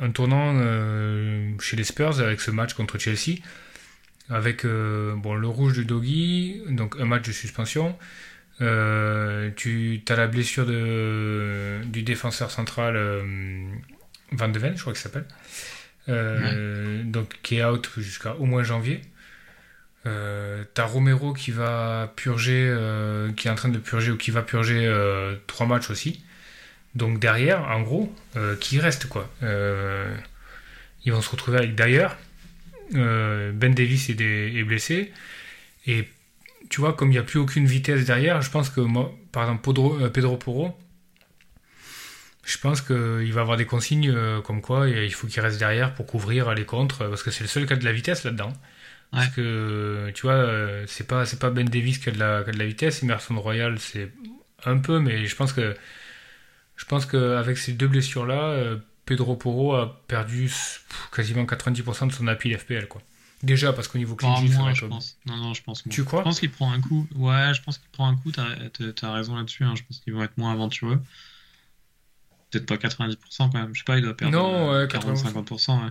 [0.00, 0.54] un tournant
[1.58, 3.40] chez les Spurs avec ce match contre Chelsea,
[4.30, 7.96] avec euh, bon, le rouge de Doggy, donc un match de suspension.
[8.60, 13.66] Euh, tu as la blessure de, du défenseur central euh,
[14.32, 15.26] Van de Ven, je crois qu'il s'appelle,
[17.04, 19.00] donc qui est out jusqu'à au moins janvier.
[20.06, 24.30] Euh, T'as Romero qui va purger, euh, qui est en train de purger ou qui
[24.30, 26.22] va purger euh, trois matchs aussi.
[26.94, 28.14] Donc derrière, en gros,
[28.60, 29.28] qui reste quoi
[31.04, 32.16] Ils vont se retrouver avec d'ailleurs.
[32.94, 35.12] Euh, ben Davis est, des- est blessé.
[35.86, 36.08] Et
[36.70, 39.44] tu vois, comme il n'y a plus aucune vitesse derrière, je pense que moi, par
[39.44, 40.76] exemple, Pedro, euh, Pedro Porro,
[42.44, 45.94] je pense qu'il va avoir des consignes euh, comme quoi il faut qu'il reste derrière
[45.94, 48.52] pour couvrir les contres, parce que c'est le seul qui a de la vitesse là-dedans.
[49.12, 50.44] Parce que, tu vois,
[50.88, 53.02] c'est pas, c'est pas Ben Davis qui a, de la, qui a de la vitesse,
[53.04, 54.10] Emerson Royal, c'est
[54.64, 55.76] un peu, mais je pense que
[56.76, 60.50] Je pense qu'avec ces deux blessures-là, Pedro Porro a perdu
[61.14, 62.88] quasiment 90% de son appui FPL.
[62.88, 63.02] Quoi.
[63.42, 64.36] Déjà, parce qu'au niveau Oh, clean
[64.70, 65.18] être- je pense.
[65.26, 65.90] Non, non, je pense moins.
[65.90, 67.06] Tu crois Je pense qu'il prend un coup.
[67.14, 68.32] Ouais, je pense qu'il prend un coup.
[68.32, 68.46] T'as
[69.02, 69.64] as raison là-dessus.
[69.64, 69.74] hein.
[69.76, 71.00] Je pense qu'ils vont être moins aventureux.
[72.50, 73.74] Peut-être pas 90% quand même.
[73.74, 75.84] Je sais pas, il doit perdre Non, euh, ouais, 40-50%.
[75.84, 75.90] Ouais.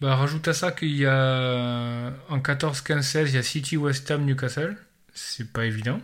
[0.00, 3.76] Bah, rajoute à ça qu'il y a en 14, 15, 16, il y a City,
[3.76, 4.76] West Ham, Newcastle.
[5.12, 6.00] C'est pas évident.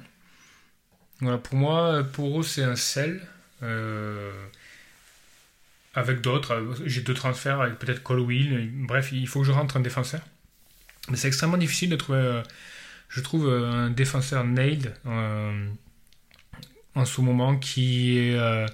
[1.20, 2.76] Voilà, pour moi, Poro, c'est un
[3.62, 4.30] euh,
[5.96, 6.52] avec d'autres.
[6.52, 8.70] euh, J'ai deux transferts avec peut-être Colwill.
[8.86, 10.20] Bref, il faut que je rentre un défenseur.
[11.10, 12.42] Mais c'est extrêmement difficile de trouver, euh,
[13.08, 15.68] je trouve, euh, un défenseur nailed euh,
[16.94, 18.66] en ce moment qui est euh,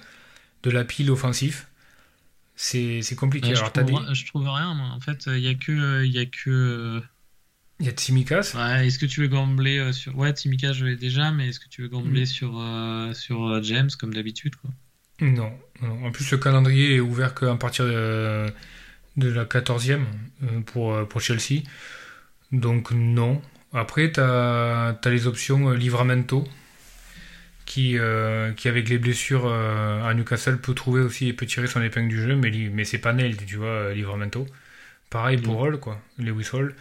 [0.63, 1.67] de la pile offensif.
[2.55, 3.49] C'est compliqué.
[3.49, 4.87] Ouais, je, Alors, trouve, des- je trouve rien, moi.
[4.95, 6.03] En fait, il y a que.
[6.05, 7.01] Il y a que
[7.79, 8.53] il y a Tsimikas.
[8.55, 10.15] Ouais, est-ce que tu veux gambler sur.
[10.17, 12.25] Ouais, Timika, je l'ai déjà, mais est-ce que tu veux gambler Mm.
[12.27, 12.63] sur,
[13.13, 14.69] sur James, comme d'habitude, quoi
[15.23, 16.05] Non, non.
[16.05, 18.47] En plus, le calendrier est ouvert qu'à partir de,
[19.17, 20.01] de la 14e
[20.43, 21.63] euh, pour, euh, pour Chelsea.
[22.51, 23.41] Donc, non.
[23.73, 26.45] Après, tu as, les options euh, Livramento,
[27.65, 31.67] qui, euh, qui avec les blessures euh, à Newcastle, peut trouver aussi et peut tirer
[31.67, 34.45] son épingle du jeu, mais, mais c'est pas nailed, tu vois, Livramento.
[35.11, 35.61] Pareil pour Mm.
[35.61, 36.75] Hall, quoi, Lewis Hall.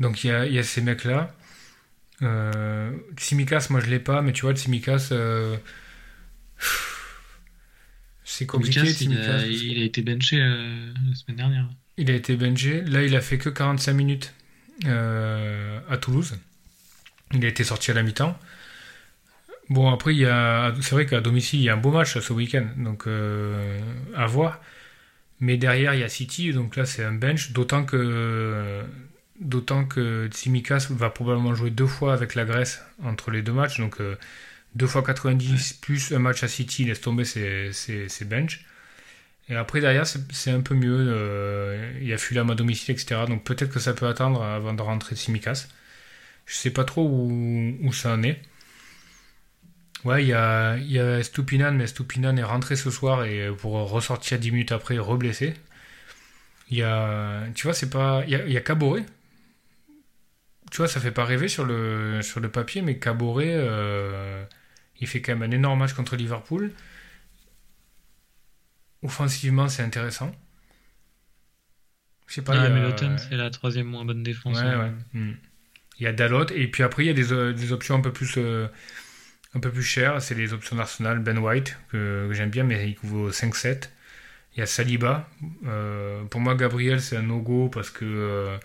[0.00, 1.34] Donc, il y a, y a ces mecs-là.
[2.22, 5.10] Euh, Tsimikas, moi, je l'ai pas, mais tu vois, Tsimikas...
[5.12, 5.56] euh,
[8.30, 11.68] c'est compliqué, Tsimikas, il, a, parce que- il a été benché euh, la semaine dernière.
[11.96, 12.82] il a été benché.
[12.82, 14.34] Là, il a fait que 45 minutes
[14.86, 16.38] euh, à Toulouse.
[17.34, 18.38] Il a été sorti à la mi-temps.
[19.68, 22.18] Bon, après, il y a, c'est vrai qu'à domicile, il y a un beau match
[22.18, 23.78] ce week-end, donc euh,
[24.16, 24.60] à voir.
[25.40, 27.52] Mais derrière, il y a City, donc là, c'est un bench.
[27.52, 28.82] D'autant que,
[29.40, 33.78] d'autant que Tsimikas va probablement jouer deux fois avec la Grèce entre les deux matchs.
[33.78, 33.98] Donc,
[34.76, 38.64] euh, deux fois 90 plus un match à City, laisse tomber ses, ses, ses bench.
[39.48, 40.96] Et après, derrière, c'est un peu mieux.
[40.98, 43.26] euh, il y a Fulham à domicile, etc.
[43.28, 45.68] Donc peut-être que ça peut attendre avant de rentrer Tsimikas.
[46.46, 48.42] Je sais pas trop où, où ça en est.
[50.04, 53.50] Ouais, il y a, il y a Stupinan, mais Stupinan est rentré ce soir et
[53.56, 55.54] pour ressortir 10 minutes après, reblessé.
[56.70, 59.04] Il y a, tu vois, c'est pas, il y a, il y a Caboret.
[60.70, 64.44] Tu vois, ça fait pas rêver sur le, sur le papier, mais Caboret, euh,
[65.00, 66.72] il fait quand même un énorme match contre Liverpool.
[69.02, 70.32] Offensivement, c'est intéressant.
[72.26, 74.58] Je sais pas, y a- mais c'est la troisième moins bonne défense.
[74.58, 74.94] Ouais, hein.
[75.14, 75.20] ouais.
[75.20, 75.34] Hmm.
[75.98, 78.00] Il y a Dalot, et puis après, il y a des, euh, des options un
[78.00, 78.68] peu plus, euh,
[79.54, 80.20] un peu plus chères.
[80.22, 83.90] C'est les options d'Arsenal, Ben White, que, que j'aime bien, mais il vaut 5-7.
[84.54, 85.28] Il y a Saliba.
[85.66, 88.56] Euh, pour moi, Gabriel, c'est un no-go parce que euh,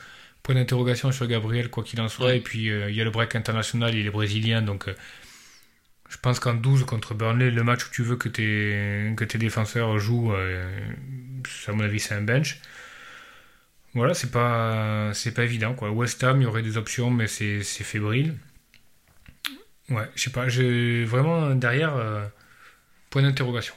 [0.44, 2.28] point d'interrogation sur Gabriel, quoi qu'il en soit.
[2.28, 2.38] Ouais.
[2.38, 4.90] Et puis, il y a le break international, il est brésilien, donc
[6.10, 9.38] je pense qu'en 12 contre Burnley, le match où tu veux que tes, que tes
[9.38, 10.94] défenseurs jouent, euh,
[11.68, 12.60] à mon avis, c'est un bench.
[13.94, 15.90] Voilà, c'est pas, c'est pas évident quoi.
[15.90, 18.38] West Ham, il y aurait des options, mais c'est, fébrile.
[19.90, 22.26] Ouais, je sais pas, j'ai vraiment derrière euh,
[23.10, 23.76] point d'interrogation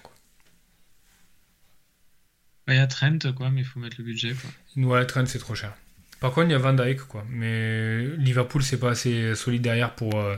[2.66, 4.50] Il y a Trent, quoi, mais il faut mettre le budget, quoi.
[4.84, 5.74] Ouais, Trent c'est trop cher.
[6.20, 9.94] Par contre, il y a Van Dyke quoi, mais Liverpool c'est pas assez solide derrière
[9.94, 10.34] pour euh,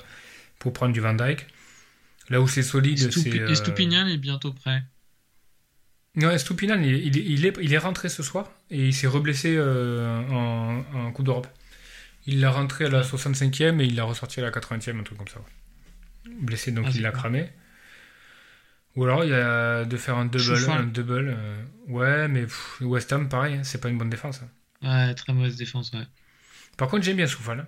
[0.59, 1.46] pour prendre du Van Dyke.
[2.30, 3.28] Là où c'est solide, Stupi- c'est.
[3.36, 4.82] Et euh, Stupinian est bientôt prêt.
[6.16, 9.54] Ouais, Stupinan, il, il, il est, il est rentré ce soir et il s'est reblessé
[9.56, 11.46] euh, en, en Coupe d'Europe.
[12.26, 15.18] Il l'a rentré à la 65e et il l'a ressorti à la 80e, un truc
[15.18, 15.40] comme ça.
[16.40, 17.50] Blessé, donc Ah, il l'a cramé.
[18.96, 20.70] Ou alors il y a de faire un double.
[20.70, 24.40] Un double euh, ouais, mais pff, West Ham, pareil, hein, c'est pas une bonne défense.
[24.42, 24.48] hein.
[25.08, 26.06] Ouais, très mauvaise défense, ouais.
[26.76, 27.66] Par contre, j'aime bien Soufal.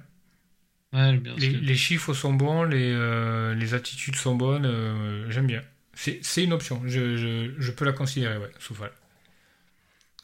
[0.93, 1.61] Ouais, bien Les, sûr.
[1.61, 5.63] les chiffres sont bons, les, euh, les attitudes sont bonnes, euh, j'aime bien.
[5.95, 8.93] C'est une option, je, je, je peux la considérer, ouais, Soufal.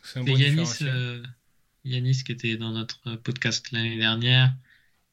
[0.03, 1.23] C'est un bon Yanis, euh,
[1.85, 4.55] Yanis qui était dans notre podcast l'année dernière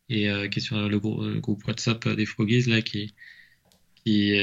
[0.10, 3.15] et euh, qui est sur le, grou- le groupe WhatsApp des Froggies là qui
[4.06, 4.34] qui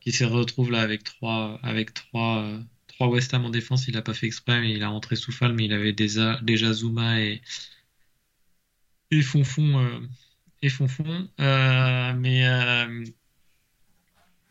[0.00, 3.88] qui se retrouve là avec trois avec trois trois West Ham en défense.
[3.88, 6.72] Il a pas fait exprès, mais il a rentré Soufal, mais il avait déjà déjà
[6.72, 7.42] Zuma et
[9.10, 10.00] et Fonfon euh,
[10.62, 11.28] et Fonfon.
[11.40, 13.04] Euh, mais euh,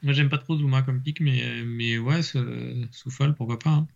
[0.04, 2.22] moi j'aime pas trop Zuma comme pick, mais mais ouais,
[2.92, 3.70] Soufal pourquoi pas.
[3.72, 3.88] hein.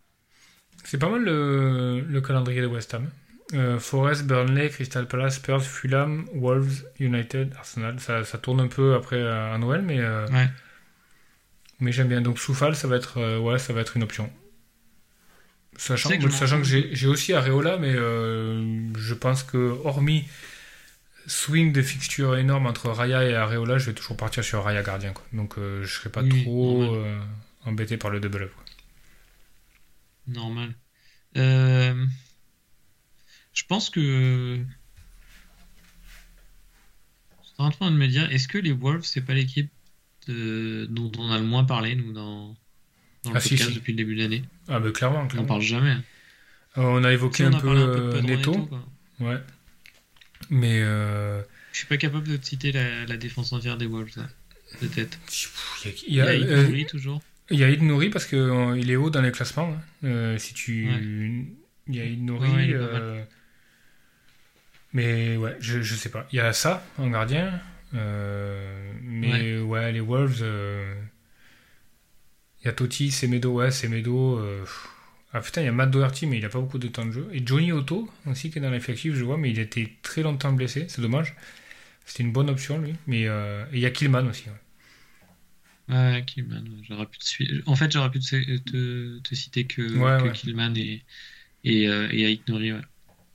[0.84, 3.08] C'est pas mal le, le calendrier de West Ham.
[3.54, 8.00] Euh, Forest, Burnley, Crystal Palace, Spurs, Fulham, Wolves, United, Arsenal.
[8.00, 10.48] Ça, ça tourne un peu après euh, à Noël, mais, Ouais.
[11.80, 12.20] mais j'aime bien.
[12.20, 14.30] Donc Soufal, ça va être, ouais, ça va être une option.
[15.76, 20.24] Sachant, que sachant que j'ai j'ai aussi Areola, mais euh, je pense que hormis
[21.26, 25.12] swing de fixture énorme entre Raya et Areola, je vais toujours partir sur Raya gardien.
[25.12, 25.24] Quoi.
[25.32, 27.20] Donc euh, je serai pas Oui, trop euh,
[27.64, 28.52] embêté par le double up.
[30.26, 30.74] Normal.
[31.36, 32.06] Euh,
[33.52, 34.58] Je pense que.
[37.42, 39.70] Je suis en train de me dire, est-ce que les Wolves, c'est pas l'équipe
[40.28, 42.56] de- dont on a le moins parlé, nous, dans,
[43.24, 43.74] dans le Ah, podcast si.
[43.74, 44.44] depuis le début de l'année?
[44.68, 45.48] Ah, bah clairement, On n'en clairement.
[45.48, 45.96] parle jamais.
[46.78, 48.68] Euh, On a évoqué Si, on un a peu, un Neto.
[49.20, 49.38] Ouais.
[50.50, 51.40] Mais euh,
[51.72, 54.28] Je suis pas capable de te citer la, la défense entière des Wolves, là,
[54.80, 55.18] de tête.
[56.06, 57.20] il y a, Il y a euh, toujours.
[57.50, 59.72] il y a Nouri parce qu'il est haut dans les classements.
[59.72, 59.80] hein.
[60.04, 60.88] Euh, si tu.
[60.88, 61.44] Ouais.
[61.88, 62.48] Il y a Nouri.
[62.48, 63.22] Ouais, ouais, euh,
[64.92, 66.26] Mais ouais, je, je sais pas.
[66.32, 67.60] Il y a ça en gardien.
[67.94, 69.92] euh, Mais ouais.
[69.92, 70.38] les Wolves.
[70.42, 70.94] euh,
[72.62, 73.52] Il y a Totti, Semedo.
[73.54, 74.38] Ouais, Semedo.
[74.38, 74.88] euh, pff.
[75.34, 77.10] Ah putain, il y a Matt Doherty, mais il a pas beaucoup de temps de
[77.12, 77.28] jeu.
[77.32, 80.22] Et Johnny Otto aussi qui est dans l'effectif, je vois, mais il a été très
[80.22, 80.86] longtemps blessé.
[80.88, 81.34] C'est dommage.
[82.06, 82.94] C'était une bonne option lui.
[83.06, 84.44] Mais euh, et il y a Killman aussi.
[84.48, 84.56] ouais.
[85.88, 87.62] Ouais, Killman, j'aurais pu te.
[87.68, 90.32] En fait, j'aurais pu te, te, te citer que, Ouais, que ouais.
[90.32, 91.04] Killman et,
[91.64, 92.26] et, euh, et
[92.72, 92.80] ouais.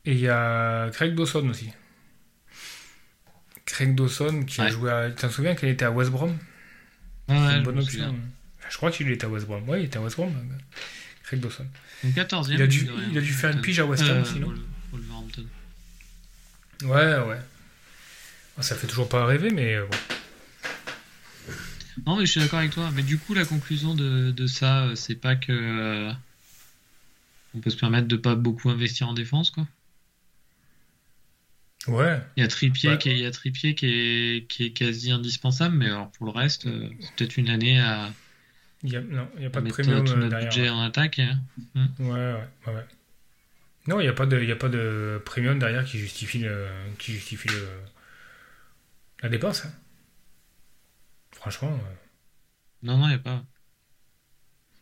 [0.06, 1.70] Et il y a Craig Dawson aussi.
[3.66, 5.10] Craig Dawson qui a joué à.
[5.12, 6.36] Tu t'en souviens qu'il était à West Brom?
[7.30, 8.04] Ouais, C'est une bonne option.
[8.04, 8.16] souviens.
[8.60, 9.68] Enfin, je crois qu'il était à West Brom.
[9.70, 10.30] Ouais, il était à West Brom.
[10.36, 10.58] euh,
[11.24, 11.68] Craig Dawson.
[12.04, 12.54] Donc 14e.
[12.54, 14.60] Il a dû- il a faire une pige à West Ham Euh, aussi, non Wol-
[14.92, 15.46] Wolverhampton.
[16.84, 17.40] Ouais, ouais.
[18.58, 19.98] Ah, Ça fait toujours pas rêver, mais euh, bon.
[22.06, 22.92] Non, mais je suis d'accord avec toi.
[22.94, 25.52] Mais du coup, la conclusion de, de ça, euh, c'est pas que.
[25.52, 26.12] euh,
[27.56, 29.66] on peut se permettre de pas beaucoup investir en défense, quoi.
[31.88, 32.20] Ouais.
[32.36, 32.98] Il y a Trippier, Ouais.
[32.98, 36.26] qui, est, il y a Trippier qui, est, qui est quasi indispensable, mais alors pour
[36.26, 38.12] le reste, c'est peut-être une année à,
[38.84, 40.50] Il y a, non, il y a pas de premium tout euh, derrière.
[40.50, 41.20] budget en attaque.
[41.20, 41.40] hein.
[42.00, 42.34] Ouais, ouais,
[42.68, 42.86] ouais, ouais.
[43.88, 46.68] Non, il n'y a, pas de- y a pas de premium derrière qui justifie, le,
[47.00, 47.68] qui justifie le,
[49.24, 49.66] la dépense.
[49.66, 49.72] hein.
[51.32, 51.72] Franchement.
[51.72, 51.96] euh.
[52.84, 53.44] Non, non, il n'y a pas.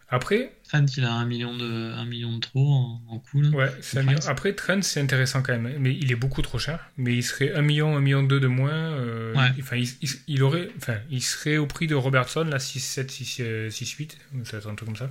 [0.08, 3.24] Après, Trent, il a un million de, un million de trop en, en.
[3.54, 4.06] Ouais, c'est.
[4.28, 6.92] Après, Trent, c'est intéressant quand même, mais il est beaucoup trop cher.
[6.98, 8.72] Mais il serait 1 million, 1 million 2 de moins.
[8.72, 9.50] euh, Ouais.
[9.58, 12.80] il- Enfin, il, il- il aurait, enfin, il serait au prix de Robertson, là, 6,
[12.82, 15.10] 7, 6, euh, 6, 8, ça un truc comme ça.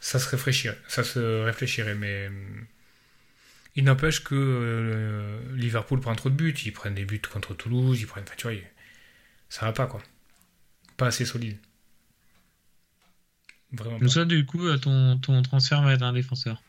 [0.00, 2.30] Ça se réfléchirait, ça se réfléchirait, mais euh,
[3.76, 6.54] il n'empêche que euh, Liverpool prend trop de buts.
[6.64, 8.56] Ils prennent des buts contre Toulouse, ils prennent, enfin, tu vois,
[9.48, 10.02] ça va pas quoi.
[10.96, 11.56] Pas assez solide.
[13.72, 13.98] Vraiment.
[13.98, 16.62] Donc ça, du coup, euh, ton, ton transfert va être un défenseur.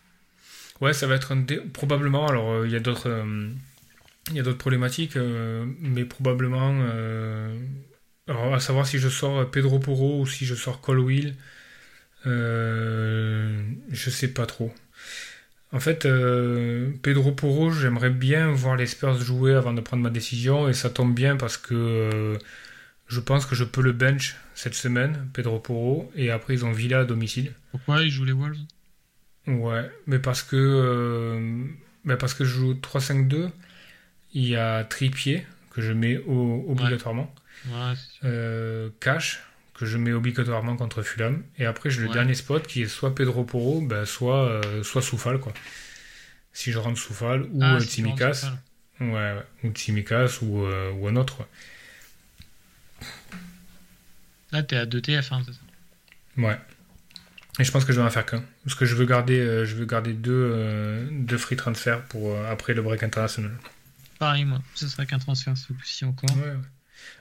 [0.82, 2.28] Ouais, ça va être un dé- probablement.
[2.28, 3.50] Alors, euh, il y a d'autres, euh,
[4.30, 6.70] il y a d'autres problématiques, mais probablement.
[8.28, 11.36] alors, à savoir si je sors Pedro Porro ou si je sors Colwill,
[12.26, 14.74] euh, je sais pas trop.
[15.72, 20.10] En fait, euh, Pedro Porro, j'aimerais bien voir les Spurs jouer avant de prendre ma
[20.10, 22.38] décision, et ça tombe bien parce que euh,
[23.08, 26.72] je pense que je peux le bench cette semaine, Pedro Porro, et après ils ont
[26.72, 27.54] Villa à domicile.
[27.72, 28.66] Pourquoi il joue les Wolves?
[29.48, 31.40] Ouais, mais parce que, euh,
[32.04, 33.50] mais parce que je joue 3-5-2,
[34.34, 37.34] il y a Tripier que je mets au- obligatoirement,
[38.26, 39.42] euh, Cash
[39.74, 42.14] que je mets obligatoirement contre Fulham, et après j'ai le Ouais.
[42.14, 45.54] dernier spot qui est soit Pedro Porro, ben, soit, euh, soit Soufal, quoi.
[46.54, 48.52] Si je rentre Soufal ou Ah, Tsimikas,
[49.00, 51.48] ouais, ou Tsimikas ou, ou un autre, quoi.
[54.52, 55.60] Là, t'es à 2 TF1, c'est ça
[56.38, 56.58] Ouais.
[57.60, 58.44] Et je pense que je vais en faire qu'un.
[58.64, 62.32] Parce que je veux garder, euh, je veux garder deux, euh, deux free transfers pour
[62.34, 63.52] euh, après le break international.
[64.18, 64.62] Pareil, moi.
[64.76, 66.30] Ce serait qu'un transfert coup-ci encore.
[66.38, 66.58] Ouais, ouais.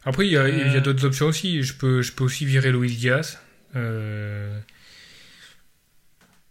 [0.05, 0.81] Après, il y a, Euh.
[0.81, 1.63] d'autres options aussi.
[1.63, 3.39] Je peux, je peux aussi virer Luis Diaz.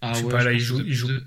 [0.02, 1.24] Ah Je sais ouais, pas, je là, il joue- que il joue de-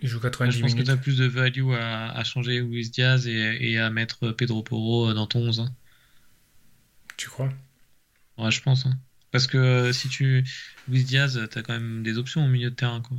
[0.00, 0.86] il joue je 90 pense que minutes.
[0.86, 4.62] tu as plus de value à, à changer Luis Diaz et, et à mettre Pedro
[4.62, 5.60] Porro dans ton 11.
[5.60, 5.72] hein.
[7.16, 7.48] Tu crois?
[8.38, 8.86] Ouais, je pense.
[8.86, 8.98] hein.
[9.32, 10.44] Parce que euh, si tu.
[10.88, 13.16] Luis Diaz, t'as quand même des options au milieu de terrain, quoi.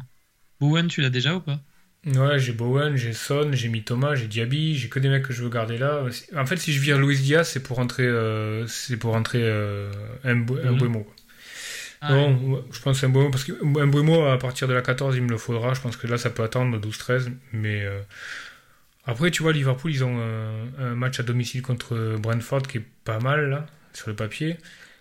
[0.59, 1.59] Bowen, tu l'as déjà ou pas?
[2.05, 5.33] Ouais, j'ai Bowen, j'ai Son, j'ai mis Thomas, j'ai Diaby, j'ai que des mecs que
[5.33, 6.03] je veux garder là.
[6.35, 9.91] En fait, si je vire Luis Diaz, c'est pour rentrer, euh, c'est pour rentrer euh,
[10.23, 11.05] quoi.
[11.99, 15.23] Ah, non, ouais, je pense Mbeumo, parce que Mbeumo, à partir de la 14, il
[15.23, 15.73] me le faudra.
[15.73, 17.31] Je pense que là, ça peut attendre 12-13.
[17.53, 17.99] Mais euh,
[19.05, 22.85] après, tu vois, Liverpool, ils ont un, un match à domicile contre Brentford qui est
[23.03, 24.57] pas mal, là, sur le papier.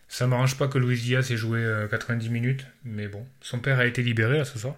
[0.09, 2.67] Ça m'arrange pas que Luis Diaz ait joué euh, 90 minutes.
[2.85, 4.77] Mais bon, son père a été libéré, là, ce soir.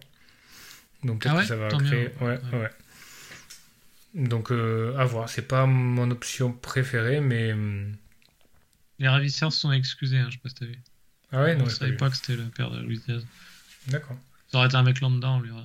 [1.05, 2.11] Donc peut-être Ah ouais que ça va Tant créer...
[2.21, 2.27] mieux.
[2.27, 2.71] Ouais, Ouais.
[4.15, 5.29] Donc, euh, à voir.
[5.29, 7.53] C'est pas mon option préférée, mais...
[7.53, 7.95] hum,
[8.99, 10.79] Les ravisseurs se sont excusés, hein, je sais pas si t'as vu.
[11.31, 11.97] Ah ouais, non, on pas savait vu.
[11.99, 13.25] pas que c'était le père de Luis Diaz.
[13.89, 14.17] D'accord.
[14.51, 15.63] Ça aurait été un mec lambda, on lui aurait,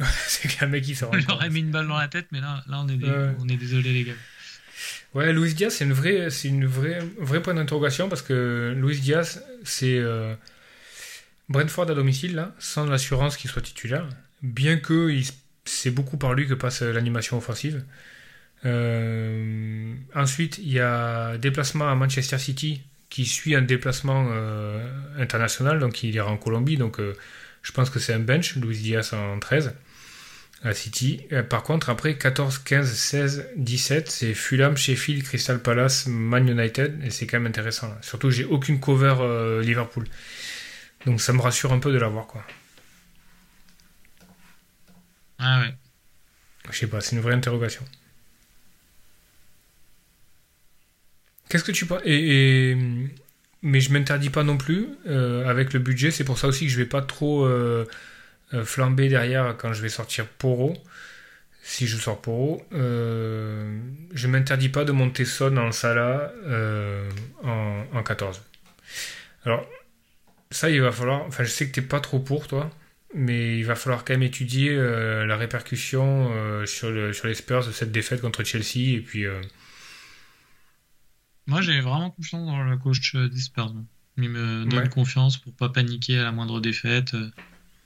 [0.26, 1.10] C'est qu'un mec qui sort.
[1.12, 3.30] on lui aurait mis une balle dans la tête, mais là, là on, est des-
[3.38, 4.12] on est désolé, les gars.
[5.14, 5.84] Ouais, Luis Diaz, c'est
[6.48, 10.34] une vrai point d'interrogation parce que Luis Diaz, c'est, euh,
[11.48, 14.08] Brentford à domicile, sans l'assurance qu'il soit titulaire,
[14.42, 15.10] bien que
[15.64, 17.84] c'est beaucoup par lui que passe l'animation offensive.
[18.64, 24.86] Euh, ensuite, il y a déplacement à Manchester City qui suit un déplacement euh,
[25.18, 27.00] international, donc il ira en Colombie, donc
[27.62, 29.74] je pense que c'est un bench, Luis Diaz en 13
[30.64, 31.26] à City.
[31.48, 37.10] par contre, après 14, 15, 16, 17, c'est Fulham, Sheffield, Crystal Palace, Man United, et
[37.10, 37.94] c'est quand même intéressant.
[38.02, 40.06] Surtout, j'ai aucune cover Liverpool.
[41.06, 42.44] Donc ça me rassure un peu de l'avoir, quoi.
[45.38, 45.74] Ah ouais.
[46.70, 47.84] Je sais pas, c'est une vraie interrogation.
[51.48, 52.02] Qu'est-ce que tu penses?
[52.04, 52.76] Et,
[53.62, 56.10] Mais je m'interdis pas non plus euh, avec le budget.
[56.10, 57.84] C'est pour ça aussi que je vais pas trop euh, euh,
[58.64, 60.76] flamber derrière quand je vais sortir Poro.
[61.62, 66.32] Si je sors Poro, je m'interdis pas de monter Son en Sala
[67.44, 68.40] en, en 14.
[69.44, 69.66] Alors,
[70.50, 71.22] ça, il va falloir.
[71.26, 72.70] Enfin, je sais que t'es pas trop pour toi,
[73.14, 76.32] mais il va falloir quand même étudier la répercussion
[76.64, 79.26] sur, le, sur les Spurs de cette défaite contre Chelsea et puis
[81.48, 83.74] moi, j'ai vraiment confiance dans le coach euh, des Spurs.
[84.18, 87.16] Il me donne confiance pour pas paniquer à la moindre défaite.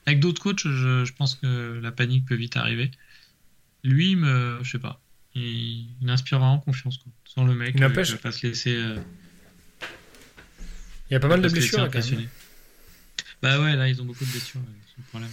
[0.06, 2.90] Avec d'autres coachs, je, pense que la panique peut vite arriver.
[3.84, 5.00] Lui, me, je sais pas,
[5.34, 6.98] il, inspire vraiment confiance.
[6.98, 7.12] Quoi.
[7.24, 8.74] Sans le mec, il ne va pas se laisser.
[8.74, 8.96] Euh,
[11.10, 11.88] il y a pas mal de blessures.
[13.42, 14.60] Bah ouais, là, ils ont beaucoup de blessures.
[14.86, 15.30] C'est le problème.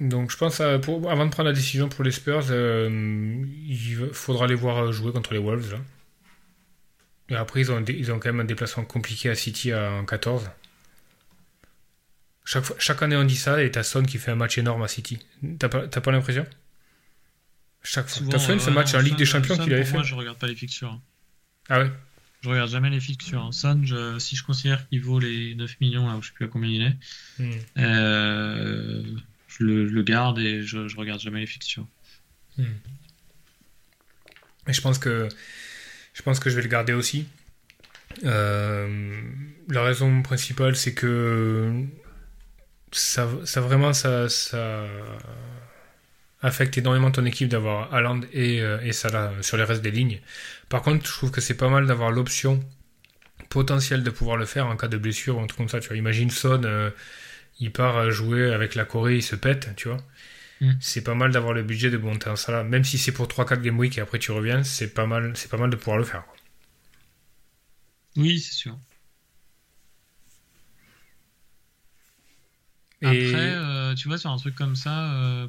[0.00, 4.08] Donc je pense, à, pour, avant de prendre la décision pour les Spurs, euh, il
[4.12, 5.72] faudra les voir jouer contre les Wolves.
[5.72, 5.78] Là.
[7.28, 10.50] Et après, ils ont, ils ont quand même un déplacement compliqué à City en 14.
[12.50, 14.82] Chaque, fois, chaque année, on dit ça, et t'as Son qui fait un match énorme
[14.82, 15.20] à City.
[15.60, 16.44] T'as pas, pas l'impression?
[17.84, 18.26] Chaque fois.
[18.28, 20.48] T'as fait ce match en Ligue des Champions qu'il avait fait Moi, je regarde pas
[20.48, 21.00] les fixtures.
[21.68, 21.92] Ah ouais?
[22.40, 23.50] Je regarde jamais les fixtures.
[23.52, 23.84] Son,
[24.18, 26.70] si je considère qu'il vaut les 9 millions, là où je sais plus à combien
[26.70, 26.96] il est,
[27.38, 27.58] hmm.
[27.78, 29.04] euh,
[29.46, 31.86] je le, garde et je, je regarde jamais les fictions.
[32.58, 32.64] Hmm.
[34.66, 35.28] Et je pense que
[36.14, 37.28] je pense que je vais le garder aussi.
[38.24, 39.22] Euh,
[39.68, 41.86] la raison principale, c'est que
[42.92, 44.86] ça, ça vraiment ça, ça,
[46.42, 50.20] affecte énormément ton équipe d'avoir Haaland et, euh, et Salah sur les restes des lignes.
[50.68, 52.60] Par contre, je trouve que c'est pas mal d'avoir l'option
[53.48, 55.80] potentielle de pouvoir le faire en cas de blessure ou un truc comme ça.
[55.80, 56.90] Tu vois, imagine Son, euh,
[57.58, 59.98] il part jouer avec la Corée, il se pète, tu vois.
[60.60, 60.72] Mm.
[60.80, 62.66] C'est pas mal d'avoir le budget de monter en salle.
[62.66, 65.50] Même si c'est pour 3-4 game week et après tu reviens, c'est pas mal, c'est
[65.50, 66.24] pas mal de pouvoir le faire.
[68.16, 68.78] Oui, c'est sûr.
[73.02, 75.48] Après, euh, tu vois, sur un truc comme ça, euh,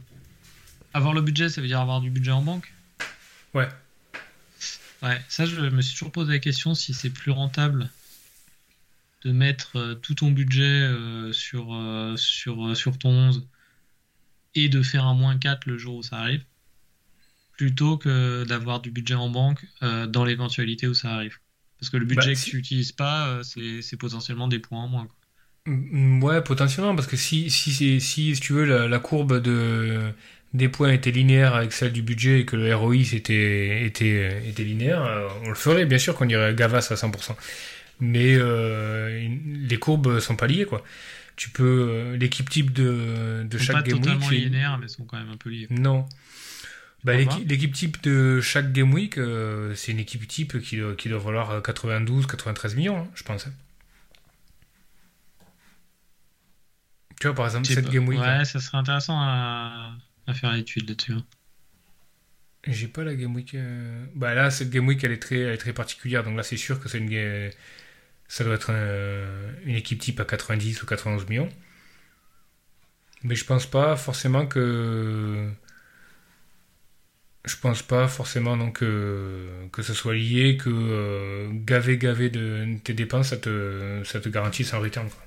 [0.93, 2.73] avoir le budget, ça veut dire avoir du budget en banque
[3.53, 3.67] Ouais.
[5.01, 7.89] Ouais, ça, je me suis toujours posé la question si c'est plus rentable
[9.23, 10.89] de mettre euh, tout ton budget
[11.33, 11.77] sur,
[12.15, 13.47] sur, sur ton 11
[14.55, 16.43] et de faire un moins 4 le jour où ça arrive,
[17.57, 21.37] plutôt que d'avoir du budget en banque dans l'éventualité où ça arrive.
[21.79, 25.07] Parce que le budget bah, que tu n'utilises pas, c'est potentiellement des points en moins.
[25.67, 30.11] Ouais, potentiellement, parce que si, si, si, si tu veux, la, courbe de,
[30.53, 34.63] des points était linéaire avec celle du budget et que le ROI était, était, était
[34.63, 37.35] linéaire, on le ferait, bien sûr qu'on irait Gavas à 100%
[38.01, 40.83] mais euh, les courbes sont pas liées quoi.
[41.37, 44.43] Tu peux euh, l'équipe type de, de chaque pas game totalement week.
[44.43, 45.67] linéaires, mais sont quand même un peu liées.
[45.69, 46.05] Non.
[47.03, 51.09] Bah, l'équipe type de chaque game week, euh, c'est une équipe type qui, doit, qui
[51.09, 53.47] doit valoir 92, 93 millions, hein, je pense.
[57.21, 58.19] Tu vois, par exemple, cette game week.
[58.19, 61.13] Ouais, ça serait intéressant à, à faire l'étude là-dessus.
[62.67, 63.55] J'ai pas la game week.
[64.15, 66.23] Bah là, cette game week, elle est très, elle est très particulière.
[66.23, 67.51] Donc là, c'est sûr que c'est une,
[68.27, 68.71] ça doit être
[69.65, 71.49] une équipe type à 90 ou 91 millions.
[73.23, 75.51] Mais je pense pas forcément que.
[77.45, 82.77] Je pense pas forcément donc que, que ce soit lié, que euh, gaver gaver de
[82.83, 85.09] tes dépenses, ça te, ça te garantisse un return.
[85.09, 85.23] Quoi.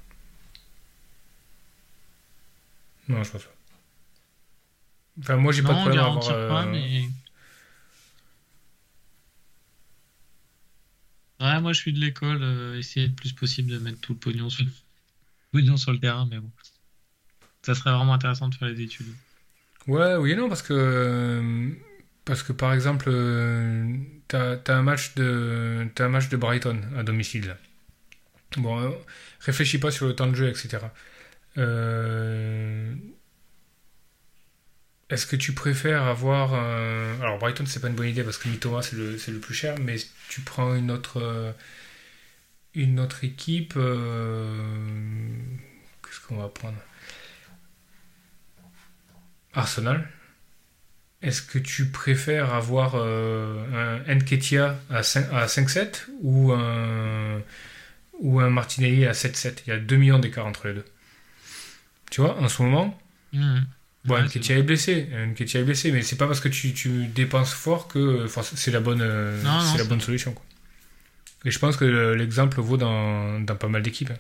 [3.09, 3.55] Non, je pense pas.
[5.21, 6.49] Enfin, moi, j'ai pas de problème à avoir.
[6.49, 7.09] Pas, mais...
[11.41, 14.19] Ouais, moi je suis de l'école, euh, essayer le plus possible de mettre tout le
[14.19, 14.65] pognon sur,
[15.53, 16.51] pognon sur le terrain, mais bon.
[17.63, 19.07] Ça serait vraiment intéressant de faire les études.
[19.87, 21.75] Ouais, oui et non, parce que,
[22.25, 23.99] parce que par exemple, euh,
[24.29, 27.57] t'as as un, match de, as un match de Brighton à domicile.
[28.57, 28.91] Bon, euh,
[29.41, 30.79] réfléchis pas sur le temps de jeu, etc.
[31.59, 32.95] Euh,
[35.11, 37.21] est-ce que tu préfères avoir un...
[37.21, 39.77] Alors Brighton c'est pas une bonne idée parce que Mitoma c'est le, le, plus cher,
[39.81, 39.97] mais
[40.29, 41.53] tu prends une autre, euh,
[42.75, 43.75] une autre équipe.
[43.77, 44.57] euh,
[46.03, 46.79] Qu'est-ce qu'on va prendre?
[49.55, 50.09] Arsenal.
[51.23, 57.41] Est-ce que tu préfères avoir euh, un 5 à 5-7 ou un,
[58.21, 60.85] ou un Martinelli à 7-7 Il y a 2 millions d'écart entre les deux.
[62.15, 62.97] Tu vois, en ce moment,
[63.33, 63.67] Mhm.
[64.05, 67.07] Bon, Ouais, Nketiah est blessé, Nketiah est blessé, mais c'est pas parce que tu, tu
[67.07, 70.33] dépenses fort que euh, c'est la bonne, euh, Non, non, c'est la bonne solution.
[70.33, 70.45] Quoi.
[71.45, 74.11] Et je pense que l'exemple vaut dans, dans pas mal d'équipes.
[74.11, 74.19] hein.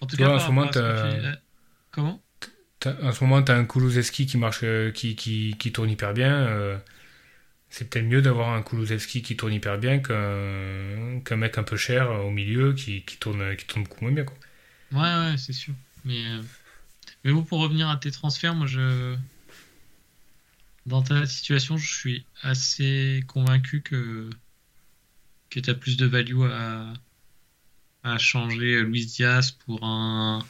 [0.00, 1.38] En tout Tu vois, cas, en ce moment, t'as-
[1.90, 2.22] Comment?
[2.80, 5.88] T'as- En ce moment, tu as un Kulusevski qui marche, euh, qui, qui, qui tourne
[5.90, 6.34] hyper bien.
[6.34, 6.76] euh,
[7.70, 11.76] c'est peut-être mieux d'avoir un Kulusevski qui tourne hyper bien qu'un qu'un mec un peu
[11.76, 14.24] cher au milieu qui, qui, tourne, qui tourne beaucoup moins bien.
[14.24, 14.36] Quoi.
[14.92, 15.74] Ouais, ouais, c'est sûr.
[16.04, 16.42] Mais, euh,
[17.24, 19.16] mais bon, pour revenir à tes transferts, moi, je.
[20.86, 24.30] Dans ta situation, je suis assez convaincu que,
[25.50, 26.94] que tu as plus de value à,
[28.04, 30.42] à changer Luis Diaz pour un,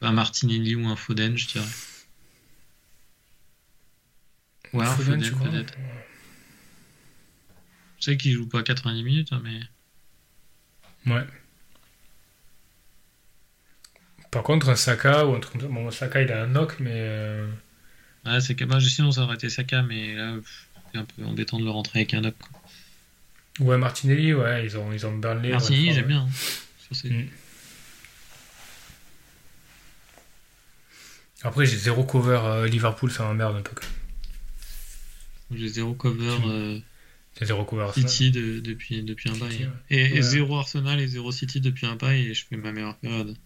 [0.00, 1.64] un Martinelli ou un Foden, je dirais.
[4.72, 5.74] Ouais, un Foden, peut-être.
[8.00, 9.60] Je sais qu'il joue pas 90 minutes, hein, mais.
[11.12, 11.26] Ouais.
[14.30, 15.68] Par contre, un Saka ou un truc comme ça.
[15.68, 16.90] Bon, Saka, il a un knock, mais.
[16.92, 17.46] euh,
[18.26, 20.34] Ouais, c'est que bah, sinon ça aurait été Saka, mais là,
[20.92, 22.34] c'est un peu embêtant de le rentrer avec un knock.
[22.38, 22.60] quoi.
[23.66, 25.54] Ouais, Martinelli, ouais, ils ont, ils ont Burnley.
[25.54, 26.02] Ouais, j'aime ouais.
[26.02, 26.22] bien.
[26.22, 26.28] hein,
[26.84, 27.28] sur ces- Mm.
[31.42, 33.74] Après, j'ai zéro cover euh, Liverpool, ça m'emmerde un peu.
[35.54, 36.78] J'ai zéro cover euh,
[37.38, 37.88] J'ai zéro cover.
[37.94, 39.64] City de- depuis, depuis un bail.
[39.64, 39.68] ouais.
[39.90, 40.22] Et, et Ouais.
[40.22, 43.36] zéro Arsenal et zéro City depuis un bail et je fais ma meilleure période.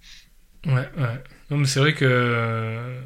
[0.67, 1.25] Ouais, ouais.
[1.51, 3.01] Non, mais c'est vrai que.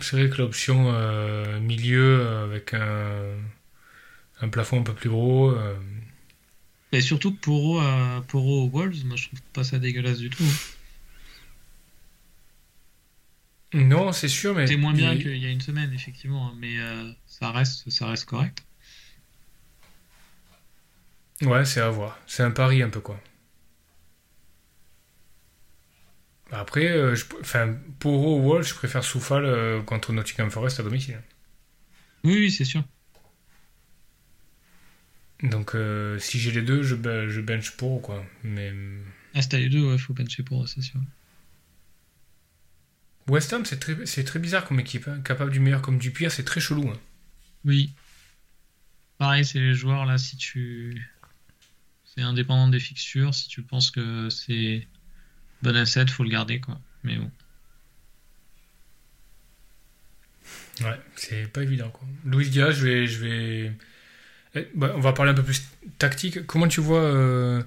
[0.00, 3.36] C'est vrai que l'option euh, milieu euh, avec un,
[4.40, 5.50] un plafond un peu plus gros.
[5.50, 5.76] euh,
[6.92, 10.44] Et surtout Poro, à, Poro aux Wolves, moi je trouve pas ça dégueulasse du tout.
[10.44, 10.58] hein.
[13.74, 14.66] Non, c'est sûr, mais.
[14.66, 17.88] C'est moins bien il- qu'il y a une semaine, effectivement, hein, mais euh, ça, reste,
[17.90, 18.62] ça reste correct.
[21.42, 22.18] Ouais, c'est à voir.
[22.26, 23.20] C'est un pari un peu, quoi.
[26.62, 27.24] Après, euh, je...
[27.40, 31.20] enfin, Wall, je préfère Soufal euh, contre Nottingham Forest à domicile.
[32.24, 32.84] Oui, oui, c'est sûr.
[35.42, 38.24] Donc, euh, si j'ai les deux, je, be- je bench pour, quoi.
[38.44, 38.72] Mais
[39.34, 41.00] Ah, si t'as les deux, ouais, faut bencher Poro, c'est sûr.
[43.28, 45.08] West Ham, c'est très, très bizarre comme équipe.
[45.08, 45.20] hein.
[45.22, 46.88] Capable du meilleur comme du pire, c'est très chelou.
[46.88, 46.98] hein.
[47.64, 47.92] Oui.
[49.18, 51.00] Pareil, c'est les joueurs là, si tu.
[52.04, 54.86] C'est indépendant des fixtures, si tu penses que c'est
[55.62, 56.78] bon asset, faut le garder quoi.
[57.04, 57.30] Mais bon.
[60.80, 62.06] Ouais, c'est pas évident, quoi.
[62.24, 63.06] Luis Diaz, je vais.
[63.06, 63.72] Je vais...
[64.54, 65.62] Eh, bah, on va parler un peu plus
[65.98, 66.46] tactique.
[66.46, 67.00] Comment tu vois.
[67.02, 67.62] euh,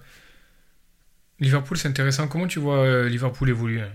[1.40, 2.28] Liverpool, c'est intéressant.
[2.28, 3.92] Comment tu vois euh, Liverpool évoluer hein?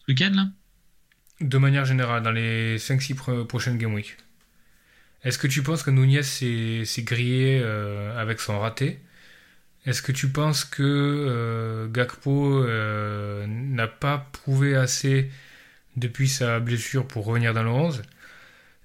[0.00, 0.48] Ce week-end là?
[1.40, 4.16] De manière générale, dans les 5-6 pro- prochaines Game Week.
[5.24, 9.00] Est-ce que tu penses que Nunez s'est s'est grillé euh, avec son raté?
[9.84, 15.30] Est-ce que tu penses que euh, Gakpo euh, n'a pas prouvé assez
[15.96, 18.02] depuis sa blessure pour revenir dans le 11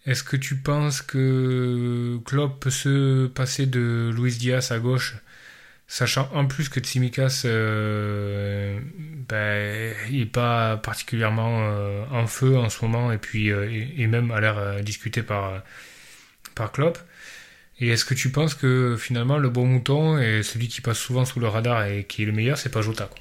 [0.07, 5.17] Est-ce que tu penses que Klopp peut se passer de Luis Diaz à gauche
[5.89, 8.79] Sachant en plus que Tsimikas euh,
[9.29, 11.59] ben, il est pas particulièrement
[12.11, 15.63] en feu en ce moment et puis et, même a l'air discuté par
[16.55, 16.97] par Klopp?
[17.79, 21.25] Et est-ce que tu penses que finalement le bon mouton et celui qui passe souvent
[21.25, 23.19] sous le radar et qui est le meilleur, c'est pas Jota quoi?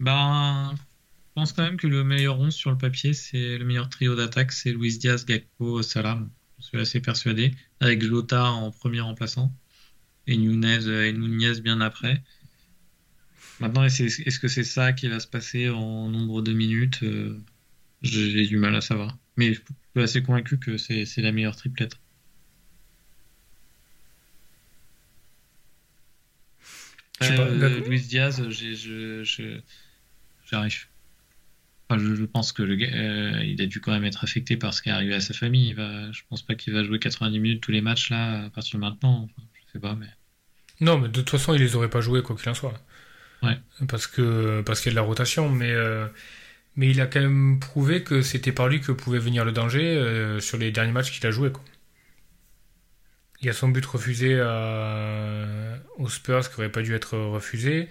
[0.00, 0.82] Ben, je
[1.34, 4.52] pense quand même que le meilleur 11 sur le papier, c'est le meilleur trio d'attaque,
[4.52, 6.20] c'est Luis Diaz, Gakpo, Salah.
[6.58, 7.54] Je suis assez persuadé.
[7.80, 9.54] Avec Jota en premier remplaçant
[10.26, 12.24] et Nunez et Nunez bien après.
[13.60, 17.02] Maintenant, est-ce que c'est ça qui va se passer en nombre de minutes?
[17.02, 17.40] Euh,
[18.02, 19.18] J'ai du mal à savoir.
[19.36, 19.54] Mais
[20.06, 21.96] suis assez convaincu que c'est la meilleure triplette.
[27.18, 28.42] Pas, Euh, Luis Diaz,
[30.50, 30.86] j'arrive.
[31.90, 34.56] Enfin, je, je pense que le gars, euh, il a dû quand même être affecté
[34.56, 35.68] par ce qui est arrivé à sa famille.
[35.70, 38.50] Il va, je pense pas qu'il va jouer 90 minutes tous les matchs là à
[38.50, 39.22] partir de maintenant.
[39.24, 40.06] Enfin, je sais pas, mais
[40.80, 42.74] Non, mais de toute façon, il les aurait pas joués quoi qu'il en soit.
[43.42, 43.58] Ouais.
[43.88, 46.06] Parce que parce qu'il y a de la rotation, mais euh,
[46.78, 49.96] mais il a quand même prouvé que c'était par lui que pouvait venir le danger
[49.96, 51.50] euh, sur les derniers matchs qu'il a joué.
[53.40, 54.40] Il y a son but refusé
[55.96, 57.88] aux Spurs qui aurait pas dû être refusé.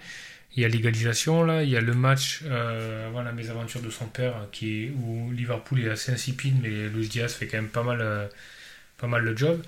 [0.56, 3.90] il y a l'égalisation là, il y a le match euh, avant la mésaventure de
[3.90, 7.82] son père qui où Liverpool est assez insipide, mais Luis Diaz fait quand même pas
[7.82, 8.26] mal, euh,
[8.98, 9.62] pas mal le job.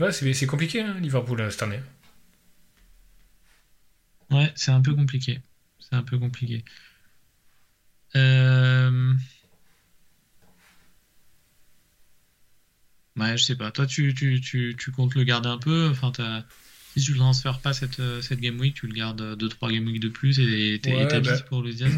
[0.00, 1.80] Ouais, c'est c'est compliqué hein, Liverpool cette année.
[4.30, 5.40] Ouais, c'est un peu compliqué.
[5.80, 6.64] C'est un peu compliqué.
[8.16, 9.14] Euh...
[13.16, 13.70] Ouais, je sais pas.
[13.72, 15.88] Toi, tu, tu, tu, tu comptes le garder un peu?
[15.90, 16.44] Enfin, t'as-
[16.96, 19.86] si tu le transfères pas cette, euh, cette game week, tu le gardes 2-3 game
[19.86, 21.38] week de plus et t'es Ouais, bah.
[21.48, 21.92] pour le Diaz?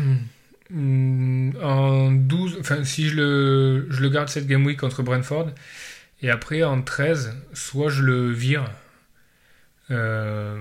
[0.71, 5.51] Hmm, En 12, enfin si je le, je le garde cette game week contre Brentford,
[6.23, 8.65] et après en 13, soit je le vire,
[9.91, 10.61] euh,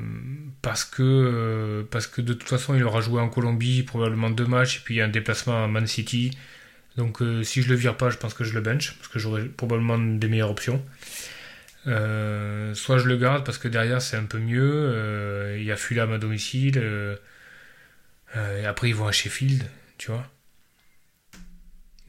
[0.61, 4.45] parce que, euh, parce que de toute façon il aura joué en Colombie, probablement deux
[4.45, 6.31] matchs, et puis il y a un déplacement à Man City.
[6.97, 9.19] Donc euh, si je le vire pas, je pense que je le bench, parce que
[9.19, 10.83] j'aurai probablement des meilleures options.
[11.85, 16.11] Soit je le garde parce que derrière c'est un peu mieux, il y a Fulham
[16.11, 16.77] à domicile,
[18.35, 19.63] et après ils vont à Sheffield,
[19.97, 20.27] tu vois.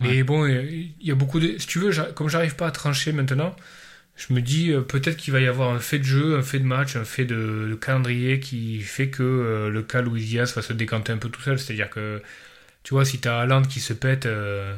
[0.01, 0.23] Mais Ouais.
[0.23, 1.59] bon, il y a beaucoup de...
[1.59, 3.55] Si tu veux, comme j'arrive pas à trancher maintenant,
[4.21, 6.59] je me dis euh, peut-être qu'il va y avoir un fait de jeu, un fait
[6.59, 10.55] de match, un fait de, de calendrier qui fait que euh, le cas Luis Diaz
[10.55, 11.59] va se décanter un peu tout seul.
[11.59, 12.23] C'est-à-dire que,
[12.83, 14.77] tu vois, si t'as Haaland qui se pète euh,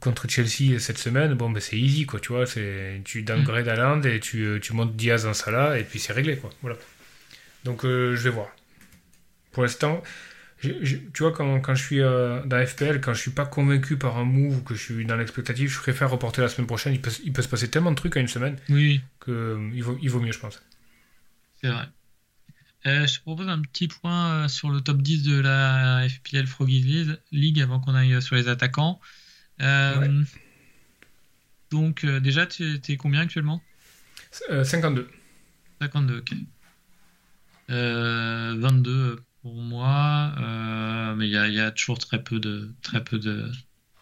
[0.00, 2.46] contre Chelsea cette semaine, bon, ben c'est easy, quoi, tu vois.
[2.46, 6.48] Tu downgrade Haaland et tu, tu montes Diaz en Salah et puis c'est réglé, quoi.
[6.62, 6.78] Voilà.
[7.64, 8.48] Donc je vais voir.
[9.52, 10.02] Pour l'instant,
[10.60, 14.18] tu vois, quand, quand je suis euh, dans FPL, quand je suis pas convaincu par
[14.18, 16.92] un move ou que je suis dans l'expectative, je préfère reporter la semaine prochaine.
[16.92, 19.70] Il peut, il peut se passer tellement de trucs à une semaine Oui, que euh,
[19.72, 20.62] il vaut, il vaut mieux, je pense.
[21.60, 21.88] c'est vrai.
[22.86, 26.46] Euh, je te propose un petit point euh, sur le top 10 de la FPL
[26.46, 29.00] Froggy League- avant qu'on aille sur les attaquants.
[29.60, 30.08] Ouais.
[31.70, 33.62] Donc, déjà, tu es combien actuellement?
[34.50, 35.08] Euh, 52.
[35.80, 36.32] 52, ok.
[37.70, 43.18] Euh, 22 pour moi, euh, mais il y a, toujours très peu de très peu
[43.18, 43.50] de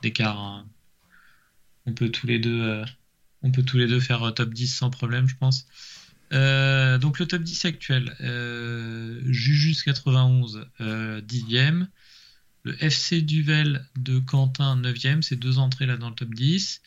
[0.03, 0.39] d'écart.
[0.39, 0.67] hein.
[1.87, 2.85] On peut tous les deux, euh,
[3.43, 5.67] on peut tous les deux faire euh, top 10 sans problème, je pense.
[6.31, 8.15] Donc le top 10 actuel,
[9.27, 11.87] Jujus 91, euh, 10e.
[12.65, 16.83] Le FC Duvel de Quentin 9e, c'est deux entrées là dans le top 10.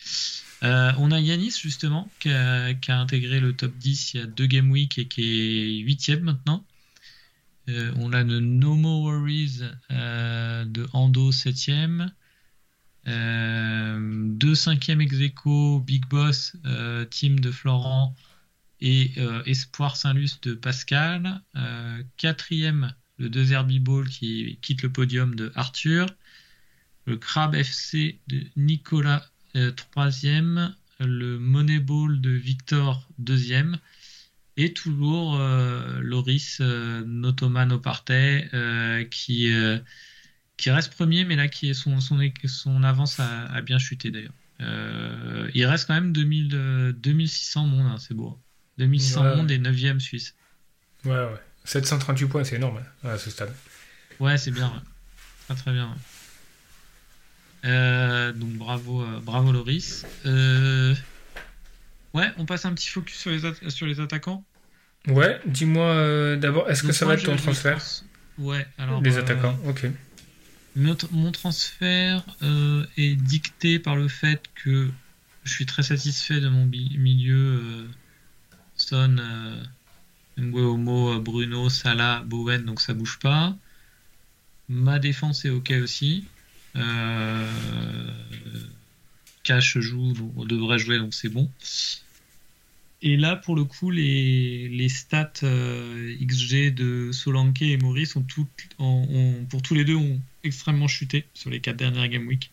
[0.63, 4.45] Euh, on a Yanis justement qui a, intégré le top 10 il y a deux
[4.45, 6.63] game week et qui est 8e maintenant.
[7.70, 12.09] Euh, on a le No More Worries euh, de Ando 7e.
[13.07, 13.99] Euh,
[14.30, 15.18] deux 5e ex
[15.86, 18.16] Big Boss, euh, team de Florent
[18.80, 19.12] et
[19.45, 21.41] Espoir Saint-Luc de Pascal.
[22.18, 26.07] Quatrième, le 2 Herbie Ball qui quitte le podium de Arthur.
[27.05, 29.24] Le Crab FC de Nicolas,
[29.76, 30.76] troisième.
[30.99, 33.78] Le Moneyball de Victor, deuxième.
[34.64, 39.51] Et toujours euh, Loris euh, Notoman Opartet euh, qui,
[40.57, 44.12] qui reste premier, mais là qui est son, son, son avance a, a bien chuté
[44.12, 44.34] d'ailleurs.
[45.55, 48.30] Il reste quand même 2000, euh, 2600 monde, hein, c'est beau.
[48.30, 48.41] hein.
[48.78, 49.36] 2600 Ouais.
[49.38, 50.36] monde et 9e Suisse.
[51.05, 51.41] Ouais, ouais.
[51.64, 53.53] 738 points, c'est énorme hein, à ce stade.
[54.20, 54.68] Ouais, c'est bien.
[54.68, 54.82] ouais.
[55.47, 55.88] Très très bien.
[55.89, 57.70] ouais.
[57.70, 60.05] Euh, donc bravo, euh, bravo Loris.
[60.26, 60.95] Euh,
[62.14, 64.45] ouais, on passe un petit focus sur les, sur les attaquants.
[65.07, 67.79] Ouais, dis-moi euh, d'abord, est-ce que ça va être ton transfert
[68.37, 69.01] Ouais, alors.
[69.01, 69.87] Les euh, attaquants, ok.
[70.75, 74.89] Notre- mon transfert euh, est dicté par le fait que
[75.43, 77.87] je suis très satisfait de mon milieu
[78.75, 79.63] Son, euh,
[80.37, 83.55] Bruno, Salah, Bowen, donc ça bouge pas.
[84.69, 86.25] Ma défense est ok aussi.
[86.77, 87.47] Euh,
[89.43, 91.49] Cash joue, donc on devrait jouer, donc c'est bon.
[93.03, 98.25] Et là, pour le coup, les, stats euh, XG de Solanke et Maurice ont
[99.49, 102.51] pour tous les deux, ont extrêmement chuté sur les quatre dernières Game Week.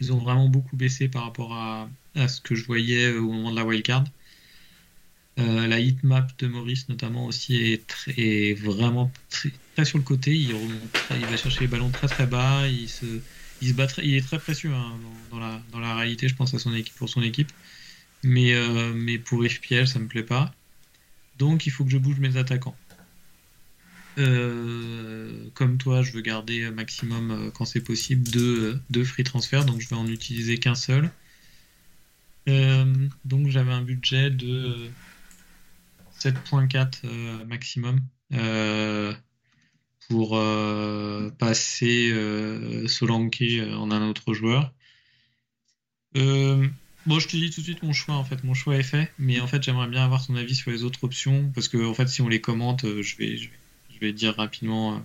[0.00, 1.88] Ils ont vraiment beaucoup baissé par rapport à,
[2.28, 4.04] ce que je voyais au moment de la wildcard.
[5.38, 7.56] Euh, la hitmap de Maurice, notamment, aussi
[8.16, 10.34] est, vraiment très, sur le côté.
[10.34, 12.66] Il, remonte, il va chercher les ballons très très bas.
[12.68, 13.06] Il, se,
[13.62, 14.98] il, se très- il est très précieux hein,
[15.30, 17.52] dans, dans la, dans la réalité, je pense, à son équipe, pour son équipe.
[18.26, 20.52] Mais, euh, mais pour FPL, ça me plaît pas.
[21.38, 22.76] Donc, il faut que je bouge mes attaquants.
[24.18, 29.64] Euh, comme toi, je veux garder maximum, euh, quand c'est possible, deux, deux free transferts,
[29.64, 31.10] donc je vais en utiliser qu'un seul.
[33.24, 34.88] Donc j'avais un budget de
[36.18, 38.00] 7.4 euh, maximum
[40.08, 40.38] pour
[41.38, 42.12] passer
[42.86, 43.42] Solanke
[43.74, 44.72] en un autre joueur.
[47.06, 48.42] Bon, je te dis tout de suite mon choix, en fait.
[48.42, 51.04] Mon choix est fait, mais en fait, j'aimerais bien avoir ton avis sur les autres
[51.04, 53.58] options, parce que, en fait, si on les commente, euh, je vais, je vais,
[53.94, 54.98] je vais dire rapidement euh,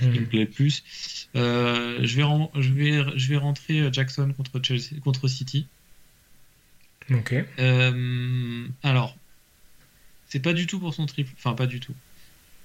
[0.00, 0.84] ce qui me plaît le plus.
[1.34, 5.66] Euh, je, vais je, vais, je vais rentrer Jackson contre, Chelsea, contre City.
[7.10, 7.34] Ok.
[7.58, 9.16] Euh, alors,
[10.28, 11.32] c'est pas du tout pour son triple.
[11.36, 11.94] Enfin, pas du tout.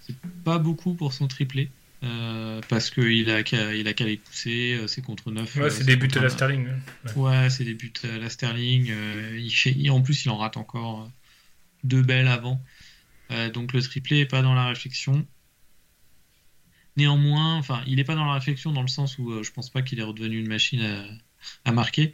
[0.01, 1.69] C'est pas beaucoup pour son triplé.
[2.03, 5.55] Euh, parce qu'il a, qu'à- il a qu'à les pousser, euh, c'est contre 9.
[5.57, 6.67] Ouais, c'est des buts de la Sterling.
[6.67, 6.79] hein.
[7.15, 8.89] Ouais, c'est des buts à la Sterling.
[8.91, 9.39] euh,
[9.75, 11.07] il en plus, il en rate encore euh,
[11.83, 12.61] deux belles avant.
[13.31, 15.25] Euh, donc le triplé est pas dans la réflexion.
[16.97, 19.69] Néanmoins, enfin, il est pas dans la réflexion dans le sens où euh, je pense
[19.69, 21.05] pas qu'il est redevenu une machine à,
[21.65, 22.13] à marquer.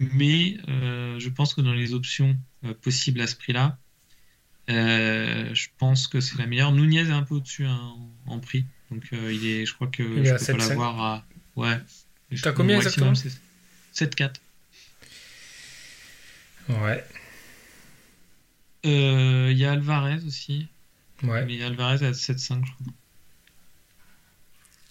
[0.00, 3.78] Mais euh, je pense que dans les options euh, possibles à ce prix-là,
[4.70, 6.72] euh, je pense que c'est la meilleure.
[6.72, 7.94] Nunez est un peu au-dessus hein,
[8.26, 8.64] en, en prix.
[8.90, 10.68] Donc euh, il est, je crois que Il je peux pas 7,5.
[10.68, 11.24] l'avoir à.
[11.56, 11.78] Ouais.
[12.42, 13.32] T'as combien exactement c'est
[13.94, 14.34] 7-4.
[16.68, 17.04] Ouais.
[18.86, 20.68] Euh, Il y a Alvarez aussi.
[21.22, 21.44] Ouais.
[21.46, 22.92] Mais Alvarez à 7-5, je crois.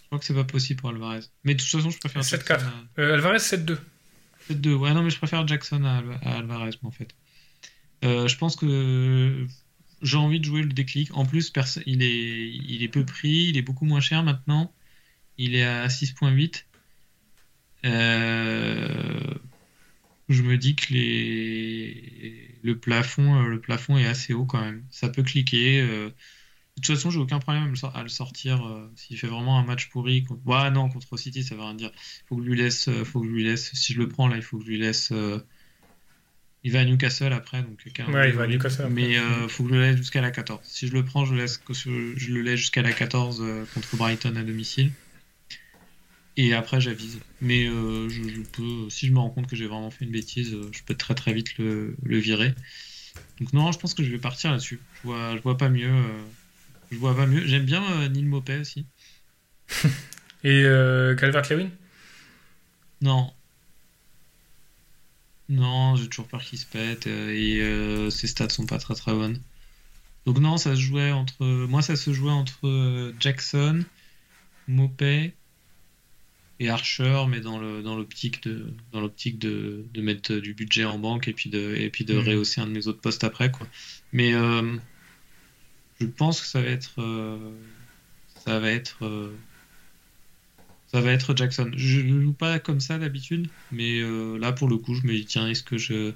[0.02, 1.22] Je crois que c'est pas possible pour Alvarez.
[1.44, 2.48] Mais de toute façon, je préfère 7-4.
[2.48, 2.68] Jackson
[2.98, 3.78] à- Euh, Alvarez 7-2.
[4.50, 4.74] 7-2.
[4.74, 7.14] Ouais, non, mais je préfère Jackson à, Alva- à Alvarez, moi, en fait.
[8.06, 9.46] Euh, je pense que
[10.02, 11.16] j'ai envie de jouer le déclic.
[11.16, 11.52] En plus,
[11.86, 14.74] il est, il est peu pris, il est beaucoup moins cher maintenant.
[15.38, 16.66] Il est à 6.8.
[17.86, 19.34] Euh,
[20.30, 20.94] je me dis que
[22.64, 24.84] le plafond, euh, le plafond est assez haut quand même.
[24.90, 25.82] Ça peut cliquer.
[25.82, 26.10] euh.
[26.10, 28.62] De toute façon, j'ai aucun problème à le sortir
[28.96, 30.24] s'il fait vraiment un match pourri.
[30.24, 31.92] contre- Ouais, non, contre City, ça veut rien dire.
[32.28, 33.74] Faut que je lui laisse, faut que je lui laisse.
[33.74, 35.12] Si je le prends là, il faut que je lui laisse.
[36.64, 38.12] Il va à Newcastle après, donc quelqu'un.
[38.12, 38.88] Ouais, il va à Newcastle.
[38.90, 40.60] Mais euh, faut que je le laisse jusqu'à la 14.
[40.64, 43.96] Si je le prends, je le laisse, je le laisse jusqu'à la 14 euh, contre
[43.96, 44.92] Brighton à domicile.
[46.36, 47.20] Et après, j'avise.
[47.42, 50.12] Mais euh, je, je peux, si je me rends compte que j'ai vraiment fait une
[50.12, 52.54] bêtise, euh, je peux très très vite le, le virer.
[53.40, 54.80] Donc non, je pense que je vais partir là-dessus.
[55.02, 55.90] Je vois, je vois pas mieux.
[55.92, 56.24] euh,
[56.92, 57.46] je vois pas mieux.
[57.46, 58.86] J'aime bien euh, Neil Mopé aussi.
[60.44, 61.70] Et euh, Calvert-Lewin?
[63.02, 63.32] Non.
[65.50, 68.96] Non, j'ai toujours peur qu'il se pète euh, et euh, ses stats sont pas très
[68.96, 69.42] très bonnes.
[70.26, 71.46] Donc non, ça se jouait entre.
[71.46, 73.86] Moi, ça se jouait entre euh, Jackson,
[74.68, 75.34] Mopé
[76.60, 80.86] et Archer, mais dans le dans l'optique de dans l'optique de, de mettre du budget
[80.86, 82.28] en banque et puis de et puis de Mhm.
[82.28, 83.68] rehausser un de mes autres postes après quoi.
[84.12, 84.78] Mais euh,
[86.00, 87.54] je pense que ça va être euh,
[88.44, 89.36] ça va être euh,
[90.88, 91.72] ça va être Jackson.
[91.76, 95.14] Je ne joue pas comme ça d'habitude, mais euh, là pour le coup, je me
[95.14, 96.14] dis tiens, est-ce que je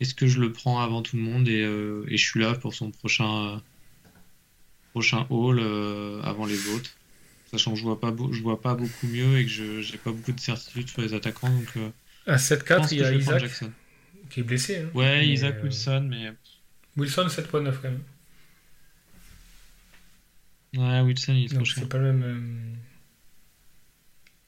[0.00, 2.54] est-ce que je le prends avant tout le monde et, euh, et je suis là
[2.54, 3.58] pour son prochain euh,
[4.92, 5.60] prochain haul
[6.24, 6.90] avant les autres.
[7.50, 10.12] Sachant que je vois pas je vois pas beaucoup mieux et que je j'ai pas
[10.12, 11.76] beaucoup de certitude sur les attaquants donc
[12.26, 13.72] À je 7-4, pense il y a Isaac Jackson.
[14.30, 14.78] qui est blessé.
[14.78, 14.90] hein.
[14.94, 16.32] Ouais, Mais, Isaac Wilson mais
[16.96, 18.02] Wilson 7.9 quand même.
[20.76, 21.82] ouais, Wilson il est trop cher.
[21.82, 22.76] c'est pas le même.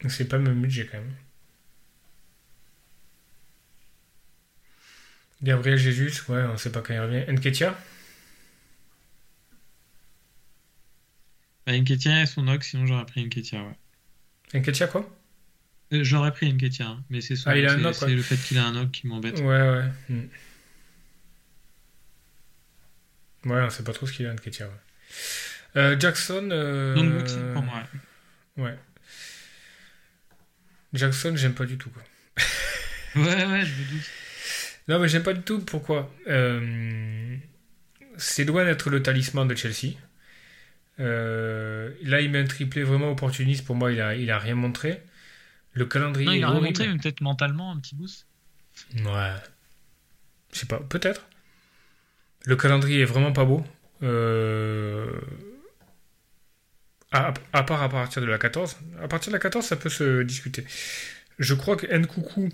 [0.08, 1.14] C'est pas le même budget quand même.
[5.42, 7.24] Gabriel Jesus, ouais, on sait pas quand il revient.
[7.32, 7.76] Nketia
[11.66, 14.60] Bah, et son Ox, sinon j'aurais pris Nketiah, ouais.
[14.60, 15.08] Nketia quoi?
[15.92, 18.14] Euh, J'aurais pris Nketiah, hein, mais c'est son- Ah, ouais.
[18.16, 19.38] le fait qu'il a un knock qui m'embête.
[19.40, 19.84] Ouais, ouais.
[20.08, 20.26] Hmm.
[23.44, 24.66] Ouais, on sait pas trop ce qu'il a, Nketia.
[24.66, 24.72] Ouais.
[25.76, 26.48] Euh, Jackson.
[26.50, 27.82] euh, Donc pour moi.
[28.58, 28.76] ouais.
[30.92, 31.90] Jackson, j'aime pas du tout.
[31.90, 32.02] Quoi.
[33.14, 34.10] Ouais, ouais, je me doute.
[34.88, 35.60] Non, mais j'aime pas du tout.
[35.60, 36.10] Pourquoi?
[36.28, 37.36] Euh,
[38.16, 39.94] C'est loin d'être le talisman de Chelsea.
[40.98, 43.66] Euh, là, il met un triplé vraiment opportuniste.
[43.66, 45.02] Pour moi, il a, il a rien montré.
[45.74, 48.26] Le calendrier Non, il a rien montré, mais peut-être mentalement un petit boost.
[48.96, 49.34] Ouais.
[50.52, 51.26] Je sais pas, peut-être.
[52.46, 53.64] Le calendrier est vraiment pas beau.
[54.02, 55.06] Euh,
[57.12, 58.76] À, part à partir de la 14.
[59.02, 60.64] À partir de la 14, ça peut se discuter.
[61.38, 62.48] Je crois que Nkoukou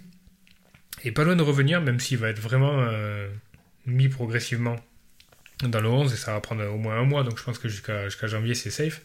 [1.04, 3.28] est pas loin de revenir, même s'il va être vraiment euh,
[3.86, 4.76] mis progressivement
[5.62, 7.68] dans le 11 et ça va prendre au moins un mois, donc je pense que
[7.68, 9.00] jusqu'à janvier c'est safe.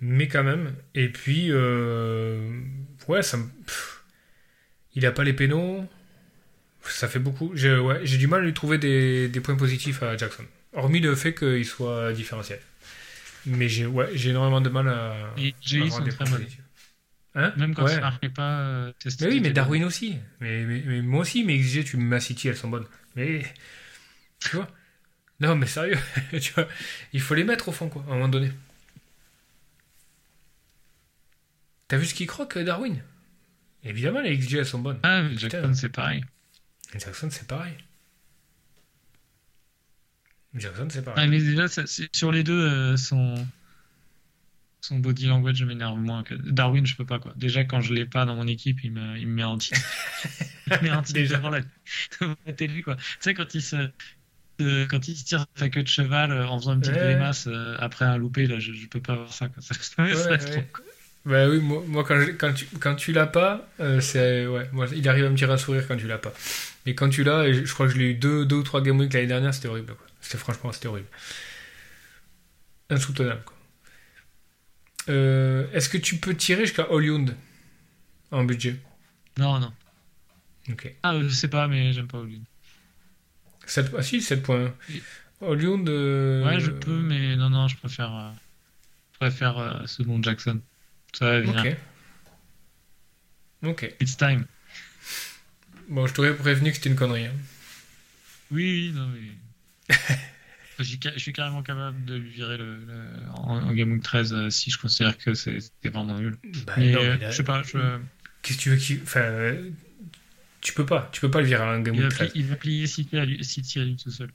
[0.00, 0.74] Mais quand même.
[0.94, 2.60] Et puis, euh,
[3.08, 3.38] ouais, ça
[4.94, 5.84] il a pas les pénaux.
[6.82, 7.52] Ça fait beaucoup.
[7.54, 10.44] J'ai du mal à lui trouver des points positifs à Jackson.
[10.72, 12.60] Hormis le fait qu'il soit différentiel.
[13.46, 15.34] Mais j'ai ouais, énormément de mal à.
[15.60, 16.46] Jay avoir sont des très bonnes.
[17.34, 17.94] Hein Même quand Ouais.
[17.94, 20.16] il marquait pas, euh, Mais oui, mais Darwin aussi.
[20.40, 22.86] Mais, mais, mais moi aussi, mes XG, tu à City, elles sont bonnes.
[23.16, 23.44] Mais.
[24.40, 24.68] Tu vois
[25.40, 25.98] Non, mais sérieux.
[26.40, 26.66] tu vois
[27.12, 28.50] Il faut les mettre au fond, quoi, à un moment donné.
[31.86, 33.02] T'as vu ce qu'il croque, Darwin?
[33.84, 34.98] Évidemment, les XG elles sont bonnes.
[35.02, 35.38] Ah, mais.
[35.38, 36.24] Jackson, c'est pareil.
[36.98, 37.74] Jackson, c'est pareil.
[40.54, 41.28] Jackson, c'est Ah, pareil.
[41.28, 43.34] mais déjà, ça- sur les deux, euh, son...
[44.80, 46.86] son body language m'énerve moins que Darwin.
[46.86, 47.32] Je peux pas quoi.
[47.36, 49.80] Déjà, quand je l'ai pas dans mon équipe, il me, il me met titre.
[50.66, 51.36] il me met titre Déjà.
[51.36, 51.60] devant la,
[52.54, 52.96] télé quoi.
[52.96, 53.76] Tu sais quand il se
[54.60, 57.12] euh, quand il se tire sa queue de cheval euh, en faisant une petite Ouais.
[57.14, 59.48] grimace après un loupé, là, je, je peux pas voir ça.
[59.48, 59.62] Quoi.
[59.62, 60.66] Ça, ça- Ouais, ça- ouais.
[61.26, 63.68] Bah oui, moi, moi, quand, je- quand tu, quand tu l'as pas,
[64.00, 64.46] c'est.
[64.46, 66.32] Ouais, moi, il arrive à me tirer un sourire quand tu l'as pas.
[66.86, 68.80] Mais quand tu l'as, je, je crois que je l'ai eu deux, deux ou trois
[68.80, 69.94] Game Week l'année dernière, c'était horrible.
[69.94, 70.06] quoi.
[70.20, 71.08] C'était franchement, c'était horrible.
[72.90, 73.56] Insoutenable, quoi.
[75.08, 77.34] Euh, Est-ce que tu peux tirer jusqu'à Hollywood
[78.30, 78.76] en budget?
[79.38, 79.72] Non, non.
[80.70, 80.92] Ok.
[81.02, 82.44] Ah, je sais pas, mais j'aime pas Hollywood.
[83.66, 84.74] 7, ah si, 7 points.
[84.88, 85.02] Oui.
[85.40, 85.88] Hollywood.
[85.88, 88.30] euh, Ouais, je peux, mais non, non, je préfère, euh,
[89.14, 90.60] je préfère selon Jackson.
[91.12, 91.60] Ça va venir.
[91.60, 91.76] Ok.
[93.70, 93.94] Ok.
[94.00, 94.46] It's time.
[95.88, 97.26] Bon, je t'aurais prévenu que c'était une connerie.
[97.26, 97.34] hein.
[98.50, 99.20] Oui, oui, non, mais.
[100.78, 100.84] Je,
[101.18, 104.70] suis, carrément capable de lui virer le, le- en, en Game Week 13 euh, si
[104.70, 106.36] je considère que c'est vraiment nul.
[106.66, 107.98] Bah, mais non, mais là- je sais pas, je,
[108.42, 109.02] Qu'est-ce que tu veux qu'il.
[109.02, 109.20] Enfin.
[109.20, 109.70] euh,
[110.60, 111.08] Tu peux pas.
[111.12, 112.30] Tu peux pas le virer un Game il, Week 13.
[112.30, 114.30] plier, il va plier City à lui, City à lui tout seul.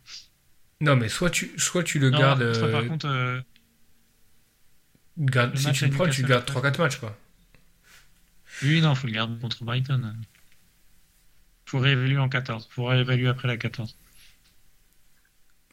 [0.81, 2.43] Non, mais soit tu, soit tu le Non, gardes.
[2.43, 3.39] par contre, par contre, euh,
[5.17, 7.17] garde- le si tu le prends, tu gardes 3-4 matchs, quoi.
[8.63, 10.13] oui, non, faut le garder contre Brighton.
[11.65, 12.67] Faut réévaluer en 14.
[12.69, 13.95] Faut réévaluer après la 14.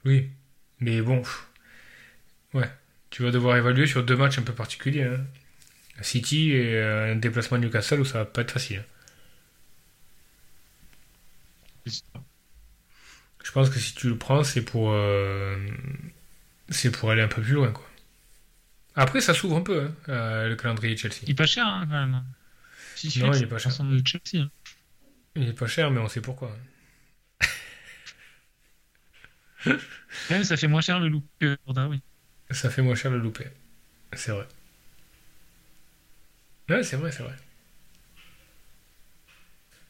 [0.05, 0.31] Oui.
[0.81, 1.21] Mais bon.
[1.23, 1.47] pff,
[2.55, 2.71] Ouais.
[3.11, 5.05] Tu vas devoir évaluer sur deux matchs un peu particuliers.
[5.05, 5.25] hein.
[6.03, 8.85] City et euh, un déplacement à Newcastle où ça va pas être facile.
[13.45, 14.91] Je pense que si tu le prends, c'est pour.
[14.93, 15.57] euh,
[16.71, 17.87] C'est pour aller un peu plus loin, quoi.
[18.95, 21.21] Après, ça s'ouvre un peu, hein, euh, le calendrier de Chelsea.
[21.25, 22.23] Il est pas cher, hein, quand même.
[22.95, 23.73] Si Non, il est pas cher.
[23.85, 24.43] de Chelsea.
[24.45, 24.51] hein.
[25.37, 26.57] Il est pas cher, mais on sait pourquoi.
[30.31, 32.01] Même, ça fait moins cher le look que Darwin.
[32.51, 33.47] Ça fait moins cher le louper.
[34.15, 34.47] C'est vrai.
[36.69, 37.35] Ouais, c'est vrai, c'est vrai.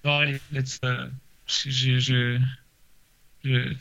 [0.04, 0.78] Bon, allez, let's.
[0.84, 1.08] euh,
[1.46, 2.38] je, je,
[3.44, 3.74] je,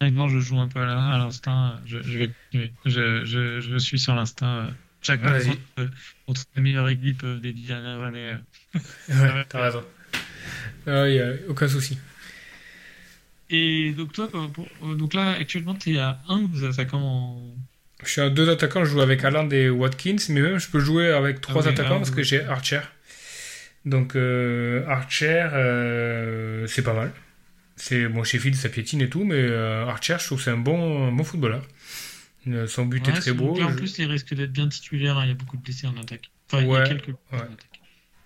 [0.00, 1.80] honnêtement, je joue un peu à l'instinct.
[1.86, 2.72] Je, je vais continuer.
[2.84, 4.66] Je, je, je suis sur l'instinct.
[4.66, 4.70] euh,
[5.02, 5.44] Chaque Vas-y.
[5.44, 5.90] fois contre,
[6.26, 8.32] contre la meilleure équipe euh, des dix dernières années.
[8.34, 8.78] euh.
[9.08, 9.84] Ouais, t'as raison.
[10.86, 11.98] Ah, y a aucun souci.
[13.50, 17.00] Et donc, toi, pour- pour- euh, donc là, actuellement, tu es à 1 ou attaquants
[17.00, 17.42] en.
[18.04, 20.78] Je suis à deux attaquants, je joue avec Haaland et Watkins, mais même je peux
[20.78, 22.80] jouer avec trois oui, attaquants ah, parce que j'ai Archer.
[23.84, 27.12] Donc euh, Archer, euh, c'est pas mal.
[27.76, 30.58] C'est bon, Sheffield ça piétine et tout, mais euh, Archer, je trouve que c'est un
[30.58, 31.66] bon, un bon footballeur.
[32.48, 33.58] Euh, Son but est Ouais, très beau.
[33.58, 35.18] là, en Je- plus, il risque d'être bien titulaire.
[35.18, 36.30] hein, Il y a beaucoup de blessés en attaque.
[36.50, 37.42] Enfin, il y Ouais, a quelques en ouais.
[37.42, 37.80] attaque.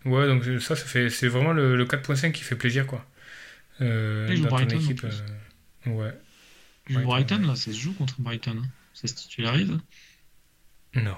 [0.05, 3.05] Ouais, donc ça, ça fait, c'est vraiment le, le 4.5 qui fait plaisir, quoi.
[3.81, 5.23] Euh, Brighton, en équipe, plus.
[5.87, 6.12] euh, ouais.
[6.89, 8.61] Le Brighton, là, ça se joue contre Brighton.
[8.62, 8.68] hein.
[8.95, 9.70] Ça se titularise.
[10.95, 11.16] Non.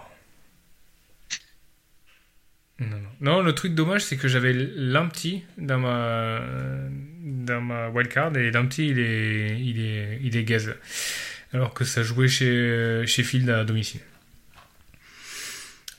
[2.80, 3.08] Non, non.
[3.20, 6.40] Non, le truc dommage, c'est que j'avais Lamptey dans ma,
[7.22, 10.74] dans ma wildcard et Lamptey, il est, il est, il est gaze.
[11.52, 14.00] Alors que ça jouait chez, chez Field à domicile.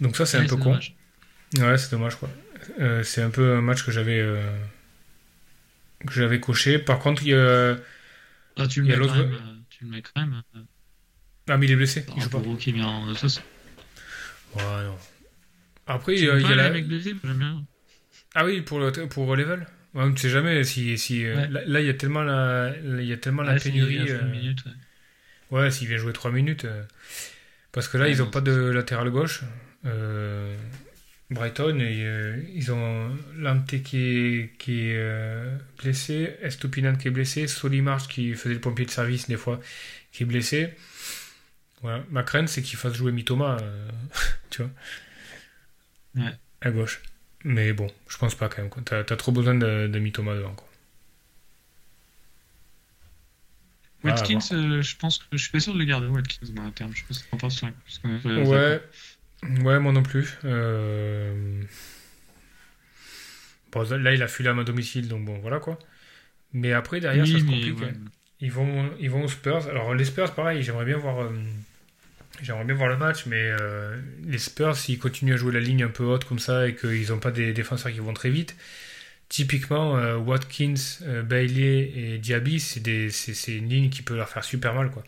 [0.01, 0.65] Donc ça, c'est un peu con.
[0.71, 0.95] dommage.
[1.57, 2.29] Ouais, c'est dommage, quoi.
[2.79, 4.41] Euh, c'est un peu un match que j'avais, euh,
[6.05, 6.79] que j'avais coché.
[6.79, 7.77] Par contre, il y a,
[8.57, 10.41] Ah, tu le mets l'autre- euh, Tu le mets quand même.
[10.55, 10.59] euh,
[11.49, 12.01] ah, mais il est blessé.
[12.01, 12.57] Il par joue pas.
[12.59, 13.41] qui vient en sauce.
[14.55, 14.97] Ouais, non.
[15.87, 16.73] Après, il y a, y a la...
[16.73, 17.65] J'aime bien.
[18.33, 20.97] Ah oui, pour, le, pour level ouais, Tu sais jamais si.
[20.97, 21.47] si euh, Ouais.
[21.49, 23.99] là, là, il y a tellement la, il y a tellement la Ouais, s'il pénurie.
[24.09, 24.53] euh,
[25.51, 25.71] ouais.
[25.71, 26.65] S'il vient jouer 3 minutes.
[26.65, 26.83] euh,
[27.71, 29.41] parce que là, ils n'ont non, pas de latéral gauche.
[29.85, 30.55] Euh,
[31.31, 37.11] Brighton, et, euh, ils ont Lamptey qui est, qui est euh, blessé, Estupinan qui est
[37.11, 39.59] blessé, Solimarch qui faisait le pompier de service des fois,
[40.11, 40.73] qui est blessé.
[41.81, 42.03] Voilà.
[42.11, 43.89] Ma crainte, c'est qu'il fasse jouer Mitoma, euh,
[44.49, 44.71] tu vois,
[46.15, 46.31] Ouais.
[46.61, 47.01] à gauche.
[47.43, 48.69] Mais bon, je pense pas quand même.
[48.69, 48.81] quoi.
[48.83, 50.53] T'as as trop besoin de, de Mitoma devant.
[50.53, 50.67] Quoi.
[54.03, 56.65] Ah, Watkins, euh, je pense que je suis pas sûr de le garder, Watkins, moi,
[56.67, 56.91] à terme.
[56.93, 58.81] Je sais pas t'en penses, euh, Ouais,
[59.63, 60.37] ouais, moi non plus.
[60.45, 61.61] Euh,
[63.71, 65.77] Bon, là, il a Fulham à domicile, donc bon, voilà quoi.
[66.53, 67.79] Mais après, derrière, Oui, ça se complique.
[67.79, 67.87] ouais.
[67.87, 68.09] hein.
[68.39, 69.67] Ils vont, ils vont aux Spurs.
[69.67, 71.29] Alors, les Spurs, pareil, j'aimerais bien voir, euh,
[72.41, 75.83] j'aimerais bien voir le match, mais euh, les Spurs, s'ils continuent à jouer la ligne
[75.83, 78.55] un peu haute comme ça et qu'ils n'ont pas des défenseurs qui vont très vite,
[79.27, 84.73] typiquement, euh, Watkins, euh, Bailey et Diaby, c'est une ligne qui peut leur faire super
[84.73, 85.03] mal, quoi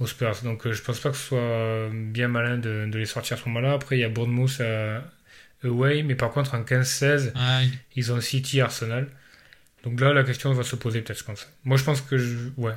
[0.00, 0.42] aux Spurs.
[0.42, 3.40] Donc euh, je pense pas que ce soit bien malin de, de les sortir à
[3.40, 3.74] ce moment-là.
[3.74, 5.04] Après, il y a Bournemouth à-
[5.62, 9.08] away, mais par contre en 15-16, Ah, il- ils ont City, Arsenal.
[9.84, 11.48] Donc là, la question va se poser peut-être, je pense.
[11.64, 12.48] Moi, je pense que je...
[12.56, 12.74] Ouais.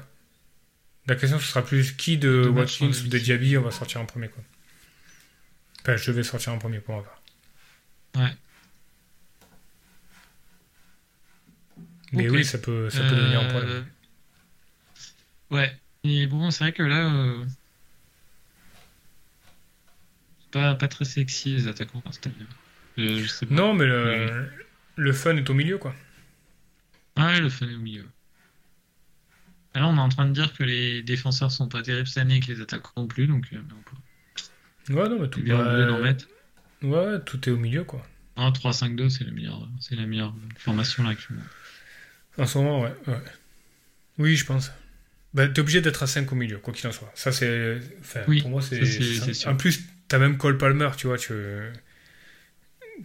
[1.07, 3.99] La question, ce sera plus qui de matchs Watkins ou de Diaby on va sortir
[3.99, 4.41] en premier, quoi.
[5.81, 7.21] Enfin, je vais sortir en premier pour part.
[8.15, 8.31] Ouais.
[12.13, 13.85] Mais oui, ça peut, ça peut devenir un Euh, problème.
[15.51, 15.77] Ouais.
[16.03, 17.45] Et bon, c'est vrai que là, euh,
[20.41, 22.03] c'est pas, pas très sexy les attaquants.
[22.97, 23.55] Je, je sais pas.
[23.55, 24.49] Non, mais le,
[24.95, 25.95] le fun est au milieu, quoi.
[27.15, 28.05] Ah ouais, le fun est au milieu.
[29.75, 32.17] Et Là, on est en train de dire que les défenseurs sont pas terribles cette
[32.19, 35.41] année et que les attaquants non plus, donc euh, mais peut Ouais, non, mais tout,
[35.41, 36.27] bien obligé d'en mettre.
[36.81, 38.05] ouais, tout est au milieu, quoi.
[38.35, 41.43] Ah, 3-5-2, c'est la meilleure, c'est la meilleure formation là actuellement.
[42.37, 42.93] En ce moment, ouais.
[43.07, 43.21] ouais.
[44.17, 44.71] Oui, je pense.
[45.33, 47.11] Bah, t'es obligé d'être à 5 au milieu, quoi qu'il en soit.
[47.15, 47.79] Ça, c'est.
[48.01, 49.47] Enfin, Oui, pour moi, c'est.
[49.47, 51.33] En plus, t'as même Cole Palmer, tu vois, tu...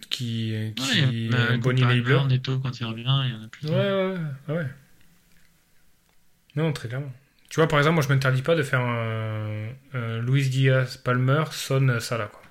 [0.09, 2.19] qui, qui Ouais, est bah, un bon enabler.
[2.27, 3.67] Neto quand il revient, il y en a plus.
[3.67, 4.17] Ouais, ouais,
[4.47, 4.67] ouais, ouais.
[6.55, 7.11] Non, très clairement.
[7.49, 11.43] Tu vois, par exemple, moi, je m'interdis pas de faire un, un Luis Diaz, Palmer,
[11.51, 12.41] Son, Salah, quoi.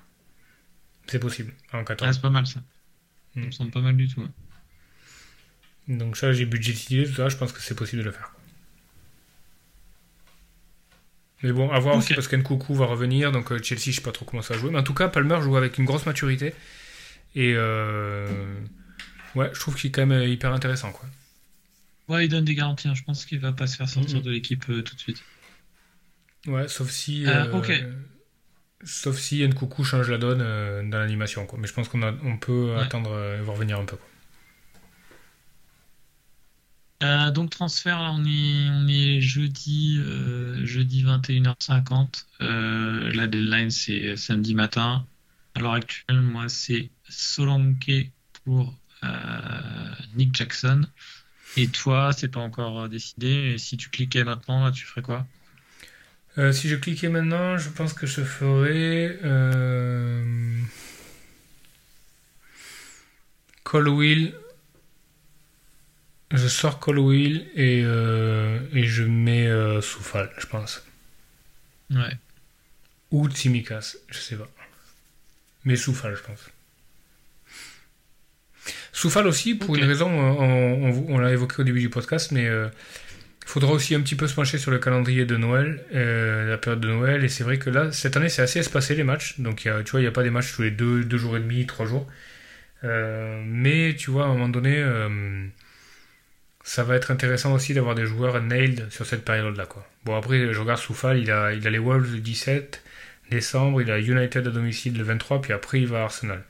[1.07, 2.15] C'est possible, en Ah, 14.
[2.15, 2.55] c'est pas mal ça.
[2.55, 3.45] Ça Hmm.
[3.45, 4.27] me semble pas mal du tout.
[5.87, 8.31] Donc ça, j'ai budgétisé, tout ça, je pense que c'est possible de le faire.
[11.43, 14.11] Mais bon, à voir aussi parce qu'Nkoukou va revenir, donc euh, Chelsea, je sais pas
[14.11, 14.71] trop comment ça va jouer.
[14.71, 16.53] Mais en tout cas, Palmer joue avec une grosse maturité.
[17.35, 18.27] Et euh,
[19.35, 20.91] ouais, je trouve qu'il est quand même hyper intéressant.
[20.91, 21.07] Quoi.
[22.09, 22.87] Ouais, il donne des garanties.
[22.89, 22.93] hein.
[22.95, 24.23] Je pense qu'il va pas se faire sortir Mhm.
[24.23, 25.23] de l'équipe euh, tout de suite.
[26.47, 27.23] Ouais, sauf si.
[27.27, 27.71] Ah, euh, ok.
[28.83, 30.39] Sauf si Nkoukou change la donne
[30.89, 31.45] dans l'animation.
[31.45, 31.59] quoi.
[31.61, 32.81] Mais je pense qu'on a- on peut Ouais.
[32.81, 33.95] attendre et voir venir un peu.
[33.97, 34.08] Quoi.
[37.01, 42.25] Euh, donc transfert, là, on est, jeudi, euh, jeudi 21h50.
[42.41, 45.05] Euh, la deadline, c'est samedi matin.
[45.55, 48.11] À l'heure actuelle, moi, c'est Solanke
[48.43, 48.73] pour
[50.15, 50.85] Nick Jackson.
[51.57, 53.53] Et toi, c'est pas encore décidé.
[53.53, 55.25] Et si tu cliquais maintenant, tu ferais quoi?
[56.53, 59.19] Si je cliquais maintenant, je pense que je ferais.
[59.23, 60.23] Euh...
[63.63, 64.33] Colwill.
[66.31, 70.83] Je sors Colwill et, euh, et je mets euh, Soufal, je pense.
[71.89, 72.15] Ouais.
[73.11, 74.47] Ou Tsimikas, je sais pas.
[75.65, 76.49] Mais Soufal, je pense.
[78.91, 82.45] Soufal aussi, pour une raison, on, on- on l'a évoqué au début du podcast, mais
[82.45, 82.69] il
[83.47, 86.81] faudra aussi un petit peu se pencher sur le calendrier de Noël, euh, la période
[86.81, 87.23] de Noël.
[87.23, 89.39] Et c'est vrai que là, cette année, c'est assez espacé les matchs.
[89.39, 91.03] Donc, il y a- tu vois, il n'y a pas des matchs tous les deux,
[91.03, 92.07] deux jours et demi, trois jours.
[92.83, 95.47] Euh, mais tu vois, à un moment donné, euh,
[96.69, 99.65] ça va être intéressant aussi d'avoir des joueurs nailed sur cette période-là.
[99.65, 99.89] Quoi.
[100.05, 102.83] Bon, après, je regarde Soufal, il a, il a les Wolves le 17
[103.31, 106.43] décembre, il a United à domicile le 23, puis après, il va à Arsenal.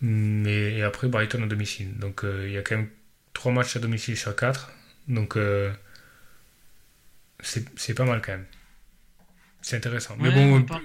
[0.00, 1.96] Mais, et après, Brighton à domicile.
[2.00, 2.88] Donc, euh, il y a quand même
[3.32, 4.72] trois matchs à domicile sur quatre.
[5.06, 5.70] Donc, euh,
[7.38, 8.46] c'est c'est pas mal quand même.
[9.60, 10.16] C'est intéressant.
[10.18, 10.80] Mais Ouais, bon, mais par-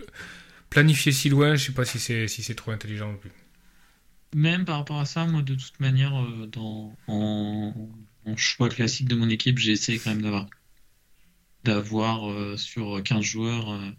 [0.69, 3.31] planifier si loin, je sais pas si c'est si c'est trop intelligent non plus.
[4.35, 7.73] Même par rapport à ça, moi, de toute manière, euh, dans, en,
[8.35, 10.47] choix classique de mon équipe, j'ai essayé quand même d'avoir,
[11.63, 13.91] d'avoir euh, sur 15 joueurs, euh,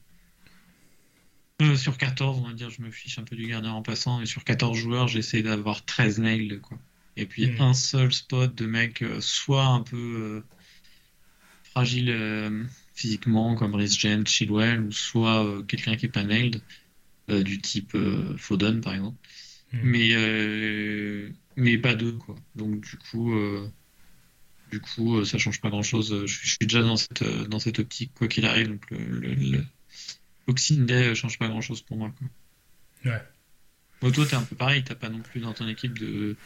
[1.63, 4.21] euh, sur 14, on va dire, je me fiche un peu du gardien en passant,
[4.21, 6.79] mais sur 14 joueurs, j'essaie d'avoir 13 nails, quoi.
[7.17, 7.61] Et puis Mhm.
[7.61, 10.43] un seul spot de mec, soit un peu
[11.65, 16.63] fragile physiquement, comme Rhys James, Chilwell, ou soit quelqu'un qui est pas nailed,
[17.29, 17.97] du type
[18.37, 19.19] Foden, par exemple
[19.73, 19.83] Mhm.
[19.85, 20.15] mais
[21.57, 23.71] mais pas deux quoi donc du coup euh,
[24.71, 27.23] du coup euh, ça change pas grand chose je, suis- je suis déjà dans cette
[27.23, 29.65] euh, dans cette optique quoi qu'il arrive donc le, le,
[30.47, 33.13] Boxing Day euh, change pas grand chose pour moi quoi.
[33.13, 33.23] Ouais.
[34.01, 36.37] Bon, toi t'es un peu pareil t'as pas non plus dans ton équipe de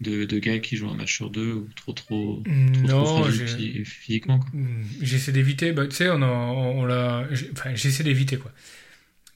[0.00, 2.42] de, de gars qui jouent un match sur deux ou trop trop
[2.72, 4.40] trop, trop Non, phy- physiquement.
[4.52, 8.52] Hmm, J'essaie d'éviter, bah, tu sais, on, a- on, on l'a, enfin, j'essaie d'éviter quoi.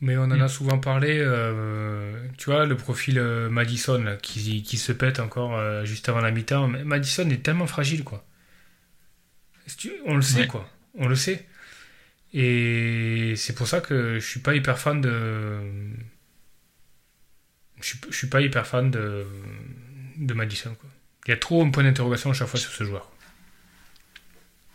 [0.01, 0.43] Mais on en Mm.
[0.43, 5.21] a souvent parlé, euh, tu vois, le profil euh, Madison là, qui, qui se pète
[5.21, 6.69] encore euh, juste avant la mi-temps.
[6.69, 8.25] Madison est tellement fragile quoi.
[10.05, 10.47] On le sait Ouais.
[10.47, 11.47] quoi, on le sait.
[12.35, 15.59] Et c'est pour ça que je suis pas hyper fan de.
[17.81, 19.27] Je suis, je suis pas hyper fan de,
[20.19, 20.91] de Madison quoi.
[21.27, 23.11] Il y a trop un point d'interrogation à chaque fois sur ce joueur.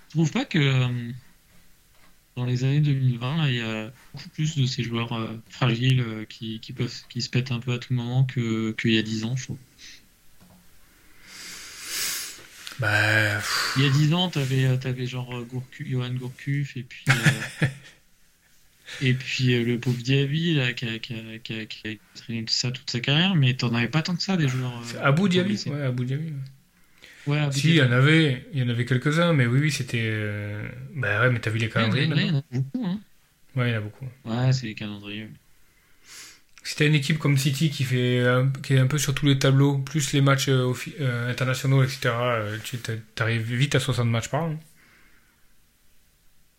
[0.10, 0.90] Je trouve pas que
[2.42, 6.00] dans les années 2020, là, il y a beaucoup plus de ces joueurs euh, fragiles
[6.02, 8.98] euh, qui, qui peuvent qui se pètent un peu à tout moment que qu'il y
[8.98, 9.58] a 10 ans, je trouve.
[12.80, 13.39] Bah.
[13.78, 17.68] Il y a 10 ans, t'avais euh, t'avais genre Gourcu, Johan Gourcuff et puis euh,
[19.04, 22.44] Et puis le pauvre Diaby là, qui a, qui a- qui a- qui a traîné
[22.44, 24.74] tout ça toute sa carrière, mais t'en avais pas tant que ça des joueurs.
[25.30, 25.70] Dhabi blessés.
[25.70, 26.26] Ouais, Abu Dhabi.
[26.26, 26.34] ouais.
[27.28, 30.02] Ouais, Si, il y en avait, il y en avait quelques-uns, mais oui, oui, c'était.
[30.04, 32.86] euh, Bah ouais, mais t'as vu les calendriers il y en a beaucoup.
[32.86, 33.00] Hein.
[33.56, 34.06] Ouais, il y en a beaucoup.
[34.26, 35.30] Ouais, c'est les calendriers.
[36.64, 39.26] Si t'as une équipe comme City qui fait un- qui est un peu sur tous
[39.26, 42.78] les tableaux, plus les matchs euh, euh, internationaux, etc., euh, tu
[43.16, 44.60] t'arrives vite à 60 matchs par an.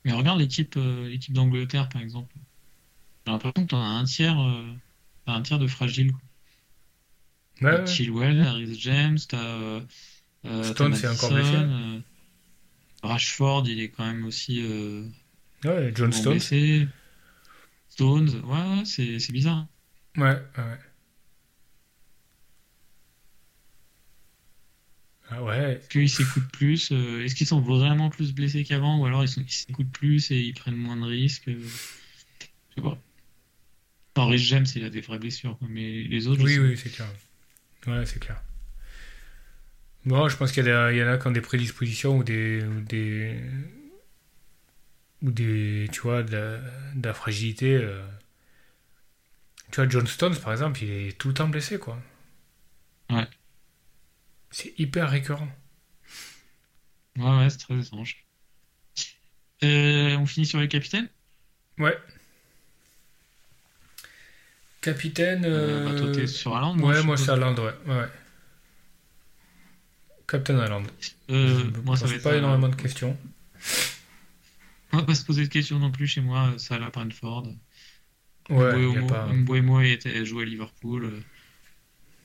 [0.05, 2.35] Mais regarde l'équipe l'équipe d'Angleterre, par exemple.
[3.27, 4.37] J'ai l'impression que t'en as un tiers,
[5.27, 6.13] un tiers de fragile.
[7.61, 7.71] quoi.
[7.71, 7.87] Ouais.
[7.87, 9.81] Chilwell, Harris James, t'as
[10.45, 11.55] Stone, t'as c'est encore blessé.
[11.55, 12.01] euh,
[13.03, 15.07] Rashford, il est quand même aussi euh,
[15.65, 16.33] Ouais, John Stones.
[16.35, 16.89] blessé.
[17.89, 19.59] Stones, ouais, ouais, c'est bizarre.
[19.59, 19.69] hein.
[20.17, 20.79] Ouais, ouais.
[25.31, 25.75] Ah ouais.
[25.75, 29.29] Est-ce qu'ils s'écoutent plus euh, Est-ce qu'ils sont vraiment plus blessés qu'avant Ou alors ils
[29.29, 31.59] s'écoutent plus et ils prennent moins de risques euh,
[32.71, 32.99] Je sais pas.
[34.17, 37.09] Henry James, il a des vraies blessures, mais les autres, Oui, oui, c'est clair.
[37.87, 38.43] Ouais, c'est clair.
[40.05, 42.63] Bon, je pense qu'il y, en a qui ont des prédispositions ou des.
[42.65, 43.41] ou des.
[45.23, 45.89] ou des.
[45.93, 46.57] tu vois, de la,
[46.95, 47.75] de la fragilité.
[47.77, 48.03] euh.
[49.71, 51.99] Tu vois, John Stones, par exemple, il est tout le temps blessé, quoi.
[53.11, 53.27] Ouais.
[54.51, 55.49] C'est hyper récurrent.
[57.17, 58.25] Ouais, ouais, c'est très étrange.
[59.65, 61.09] Euh, on finit sur les capitaines
[61.79, 61.97] Ouais.
[64.81, 65.45] Capitaine.
[65.47, 67.25] euh, bah, toi, t'es sur Haaland Ouais, moi suppose.
[67.25, 67.73] c'est Haaland, ouais.
[67.87, 68.09] ouais.
[70.29, 70.85] Captain Haaland.
[71.31, 73.17] Euh, Je moi, ça pose pas énormément de questions.
[74.93, 76.55] On va pas se poser de questions non plus chez moi.
[76.59, 77.47] Ça, la Brentford.
[78.51, 79.27] Ouais, Mbeumo pas.
[79.33, 81.05] Mbeumo était joué à Liverpool.
[81.05, 81.21] euh,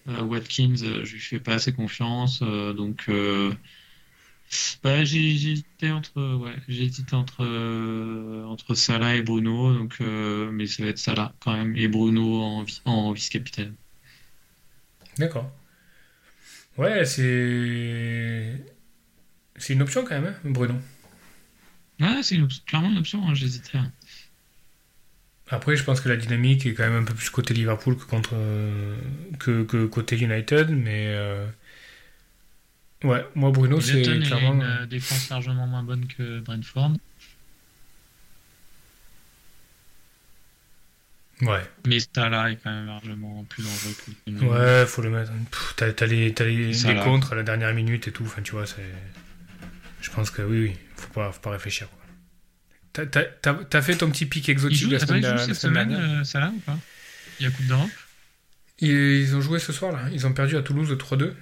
[0.10, 2.40] euh, Watkins, euh, je lui fais pas assez confiance.
[2.42, 3.54] euh, donc, euh,
[4.84, 9.74] bah, j'ai hésité entre, ouais, j'ai hésité entre, euh, entre Salah et Bruno.
[9.74, 11.76] Donc, euh, mais ça va être Salah quand même.
[11.76, 13.76] Et Bruno en vice-capitaine.
[15.18, 15.52] D'accord.
[16.78, 18.54] Ouais, c'est.
[19.56, 20.76] C'est une option quand même, hein, Bruno.
[22.00, 23.28] Ouais, c'est une clairement une option.
[23.28, 23.78] hein, J'hésitais.
[23.80, 23.92] hein.
[25.50, 28.04] Après, je pense que la dynamique est quand même un peu plus côté Liverpool que
[28.04, 28.96] contre euh,
[29.40, 31.48] que, que côté United, mais euh,
[33.06, 36.92] ouais, moi Bruno c'est clairement une euh, défense largement moins bonne que Brentford.
[41.42, 43.94] Ouais, Mais Salah est quand même largement plus dangereux
[44.26, 44.54] que Bruno.
[44.54, 45.32] ouais, faut le mettre.
[45.52, 48.24] Pff, T'as t'as les t'as les, les contres à la dernière minute et tout.
[48.24, 48.84] Enfin, tu vois, c'est.
[50.02, 51.90] Je pense que oui, oui, faut pas faut pas réfléchir.
[51.90, 52.00] quoi.
[52.94, 55.90] T'as- T'as t'as- t'as fait ton petit pic exotique joue, la semaine, la cette semaine
[55.94, 56.78] semaine, euh, Salah ou pas?
[57.40, 57.90] Il y a Coupe d'Europe?
[58.80, 60.10] Et ils ont joué ce soir là.
[60.12, 61.34] Ils ont perdu à Toulouse de 3-2.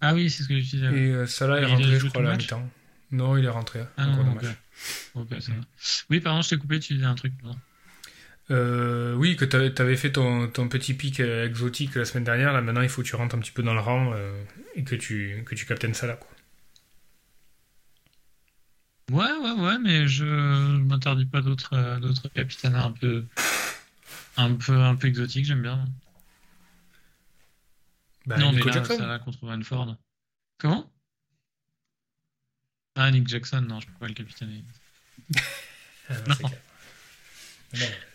[0.00, 0.86] Ah oui, c'est ce que je disais.
[0.86, 2.68] Et euh, Salah est rentré, je crois, à la mi-temps.
[3.10, 3.80] Non, il est rentré.
[3.96, 4.42] Ah non, de ok.
[4.42, 4.54] match.
[5.14, 5.58] Ok, ça va.
[6.10, 7.32] Oui, pardon, je t'ai coupé, tu disais un truc.
[7.42, 7.58] pardon.
[8.50, 12.52] Euh, oui, que t'avais avais fait ton, ton petit pic euh, exotique la semaine dernière.
[12.52, 14.84] Là, maintenant, il faut que tu rentres un petit peu dans le rang euh, et
[14.84, 16.16] que tu, que tu captaines Salah.
[16.16, 16.28] Quoi.
[19.10, 23.26] Ouais, ouais, ouais, mais je, je m'interdis pas d'autres d'autres capitaines un peu,
[24.36, 25.84] un peu, un peu exotiques, j'aime bien.
[28.26, 28.98] Bah, non, mais Nico là, Jackson.
[28.98, 29.96] Salah contre Brentford.
[30.58, 30.90] Comment?
[32.94, 34.64] Ah, Nick Jackson, non, je peux pas le capitainer.
[36.08, 36.50] Ah, non,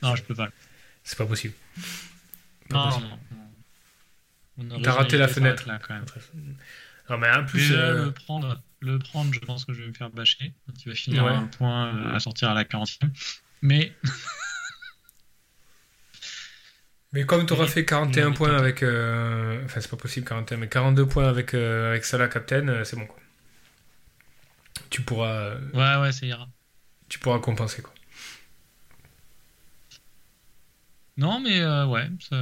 [0.01, 0.15] Non.
[0.15, 0.49] je peux pas.
[1.03, 1.53] c'est pas possible.
[2.69, 3.07] Pas Non, possible.
[4.57, 5.67] non, T'as raté la fenêtre.
[5.67, 6.05] Là, quand même.
[7.09, 9.87] Non, mais en plus, Déjà, euh, le prendre, le prendre, je pense que je vais
[9.87, 10.53] me faire bâcher.
[10.81, 11.31] Tu vas finir Ouais.
[11.31, 13.09] à un point euh, à sortir à la 40e.
[13.61, 13.93] Mais
[17.13, 18.83] mais comme tu auras fait 41 Oui, points avec.
[18.83, 22.83] euh, Enfin, c'est pas possible 41, mais 42 points avec, euh, avec Salah captain, euh,
[22.83, 23.05] c'est bon.
[23.05, 23.19] Quoi.
[24.89, 26.47] Tu pourras, ouais, ouais, ça ira.
[27.09, 27.81] tu pourras compenser.
[27.81, 27.93] Quoi.
[31.17, 32.35] Non, mais euh, ouais, ça...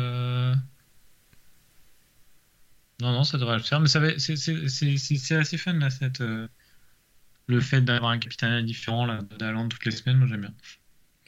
[3.02, 3.80] Non, non, ça devrait le faire.
[3.80, 4.18] Mais ça va...
[4.18, 6.22] c'est assez fun, là, cette...
[6.22, 6.48] euh,
[7.48, 10.54] le fait d'avoir un capitaine différent, là, d'Allant toutes les semaines, moi j'aime bien.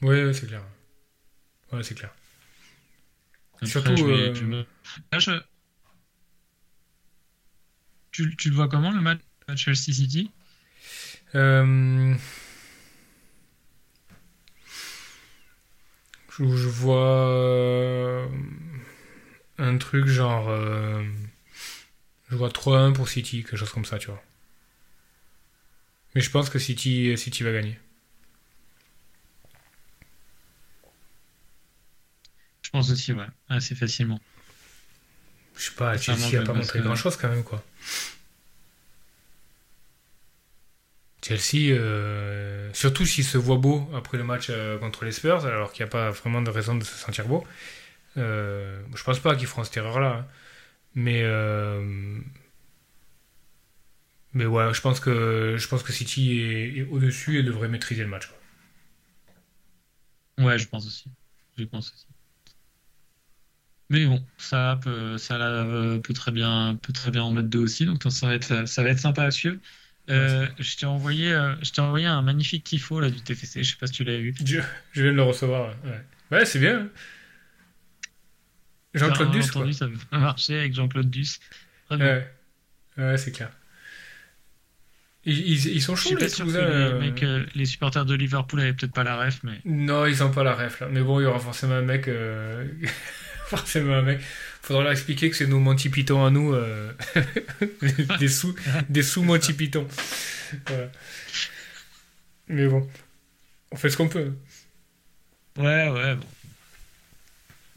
[0.01, 0.63] Oui, ouais, c'est clair.
[1.71, 2.13] Ouais, c'est clair.
[3.55, 4.65] Après, Surtout, je vais- euh, je me-
[5.11, 5.41] Là, je-
[8.11, 9.19] Tu, tu le vois comment, le match
[9.55, 10.31] Chelsea City?
[16.39, 18.27] Euh, Je, vois euh,
[19.57, 20.49] un truc genre.
[20.49, 21.03] euh,
[22.29, 24.21] Je vois 3-1 pour City, quelque chose comme ça, tu vois.
[26.15, 27.77] Mais je pense que City, City va gagner.
[32.61, 34.19] Je pense aussi, ouais, assez facilement.
[35.55, 37.63] Je sais pas, Chelsea a je pas montré grand chose quand même, quoi.
[41.27, 45.71] Chelsea, euh, surtout s'il se voit beau après le match euh, contre les Spurs, alors
[45.73, 47.45] qu'il n'y a pas vraiment de raison de se sentir beau.
[48.17, 50.19] Euh, je pense pas qu'ils feront cette erreur-là.
[50.19, 50.27] hein.
[50.95, 52.19] Mais, euh,
[54.33, 58.09] mais ouais, je pense que, je pense que City est, au-dessus et devrait maîtriser le
[58.09, 58.29] match.
[60.39, 61.11] Ouais, je pense aussi.
[61.57, 62.07] Je pense aussi.
[63.89, 67.59] Mais bon, ça peut, ça euh, peut très bien, peut très bien en mettre deux
[67.59, 69.57] aussi, donc ça va être, ça va être sympa à suivre.
[70.09, 73.63] Euh, je t'ai envoyé, euh, je t'ai envoyé un magnifique tifo là du TFC.
[73.63, 74.33] Je sais pas si tu l'as vu.
[74.43, 74.59] Je,
[74.93, 75.75] je viens de le recevoir.
[75.83, 76.01] Ouais,
[76.37, 76.79] ouais c'est bien.
[76.81, 76.89] hein.
[78.93, 79.61] Jean-Claude Duss, quoi.
[79.61, 81.39] entendu, ça a marché avec Jean-Claude Duss.
[81.91, 82.27] Ouais,
[82.97, 83.51] ouais c'est clair.
[85.25, 86.61] Ils, ils, ils sont chauds, les Toulousains.
[86.61, 90.05] les, euh, mecs, euh, les supporters de Liverpool avaient peut-être pas la ref, mais Non,
[90.05, 90.87] ils ont pas la ref là.
[90.89, 92.07] Mais bon, il y aura forcément un mec.
[92.07, 92.65] euh,
[93.47, 94.21] forcément un mec.
[94.67, 96.51] Faudra leur expliquer que c'est nos Monty Python à nous.
[96.53, 96.91] euh,
[98.19, 98.53] des sous,
[98.89, 99.87] des sous Monty Python.
[100.67, 100.89] Voilà.
[102.49, 102.85] Mais bon,
[103.71, 104.33] on fait ce qu'on peut.
[105.57, 106.27] ouais, ouais, bon.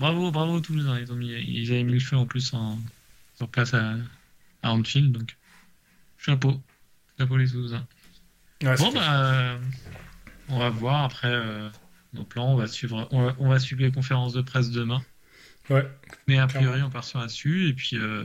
[0.01, 0.99] Bravo, bravo aux Toulousains.
[0.99, 2.77] Ils ont mis, ils avaient mis le feu en plus en,
[3.37, 3.95] sur place à,
[4.65, 5.37] à Anfield, donc
[6.19, 6.61] chapeau,
[7.19, 7.87] chapeau les Toulousains.
[8.65, 9.59] Ouais, c'est Bon, bah, euh,
[10.49, 11.71] on va voir après euh,
[12.15, 12.53] nos plans.
[12.53, 15.05] On va suivre, on va, on va suivre les conférences de presse demain.
[15.71, 15.89] Ouais,
[16.27, 16.87] Mais a priori, Clairement.
[16.89, 17.69] on part sur là-dessus.
[17.69, 18.25] Et puis, euh,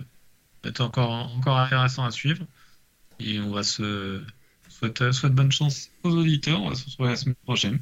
[0.64, 2.46] c'est encore, encore intéressant à suivre.
[3.20, 4.22] Et on va se
[4.70, 6.62] souhaite, souhaite bonne chance aux auditeurs.
[6.62, 7.80] On va se retrouver la semaine prochaine.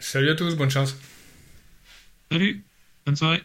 [0.00, 0.96] salut à tous, bonne chance.
[2.30, 2.64] Salut,
[3.06, 3.42] bonne soirée.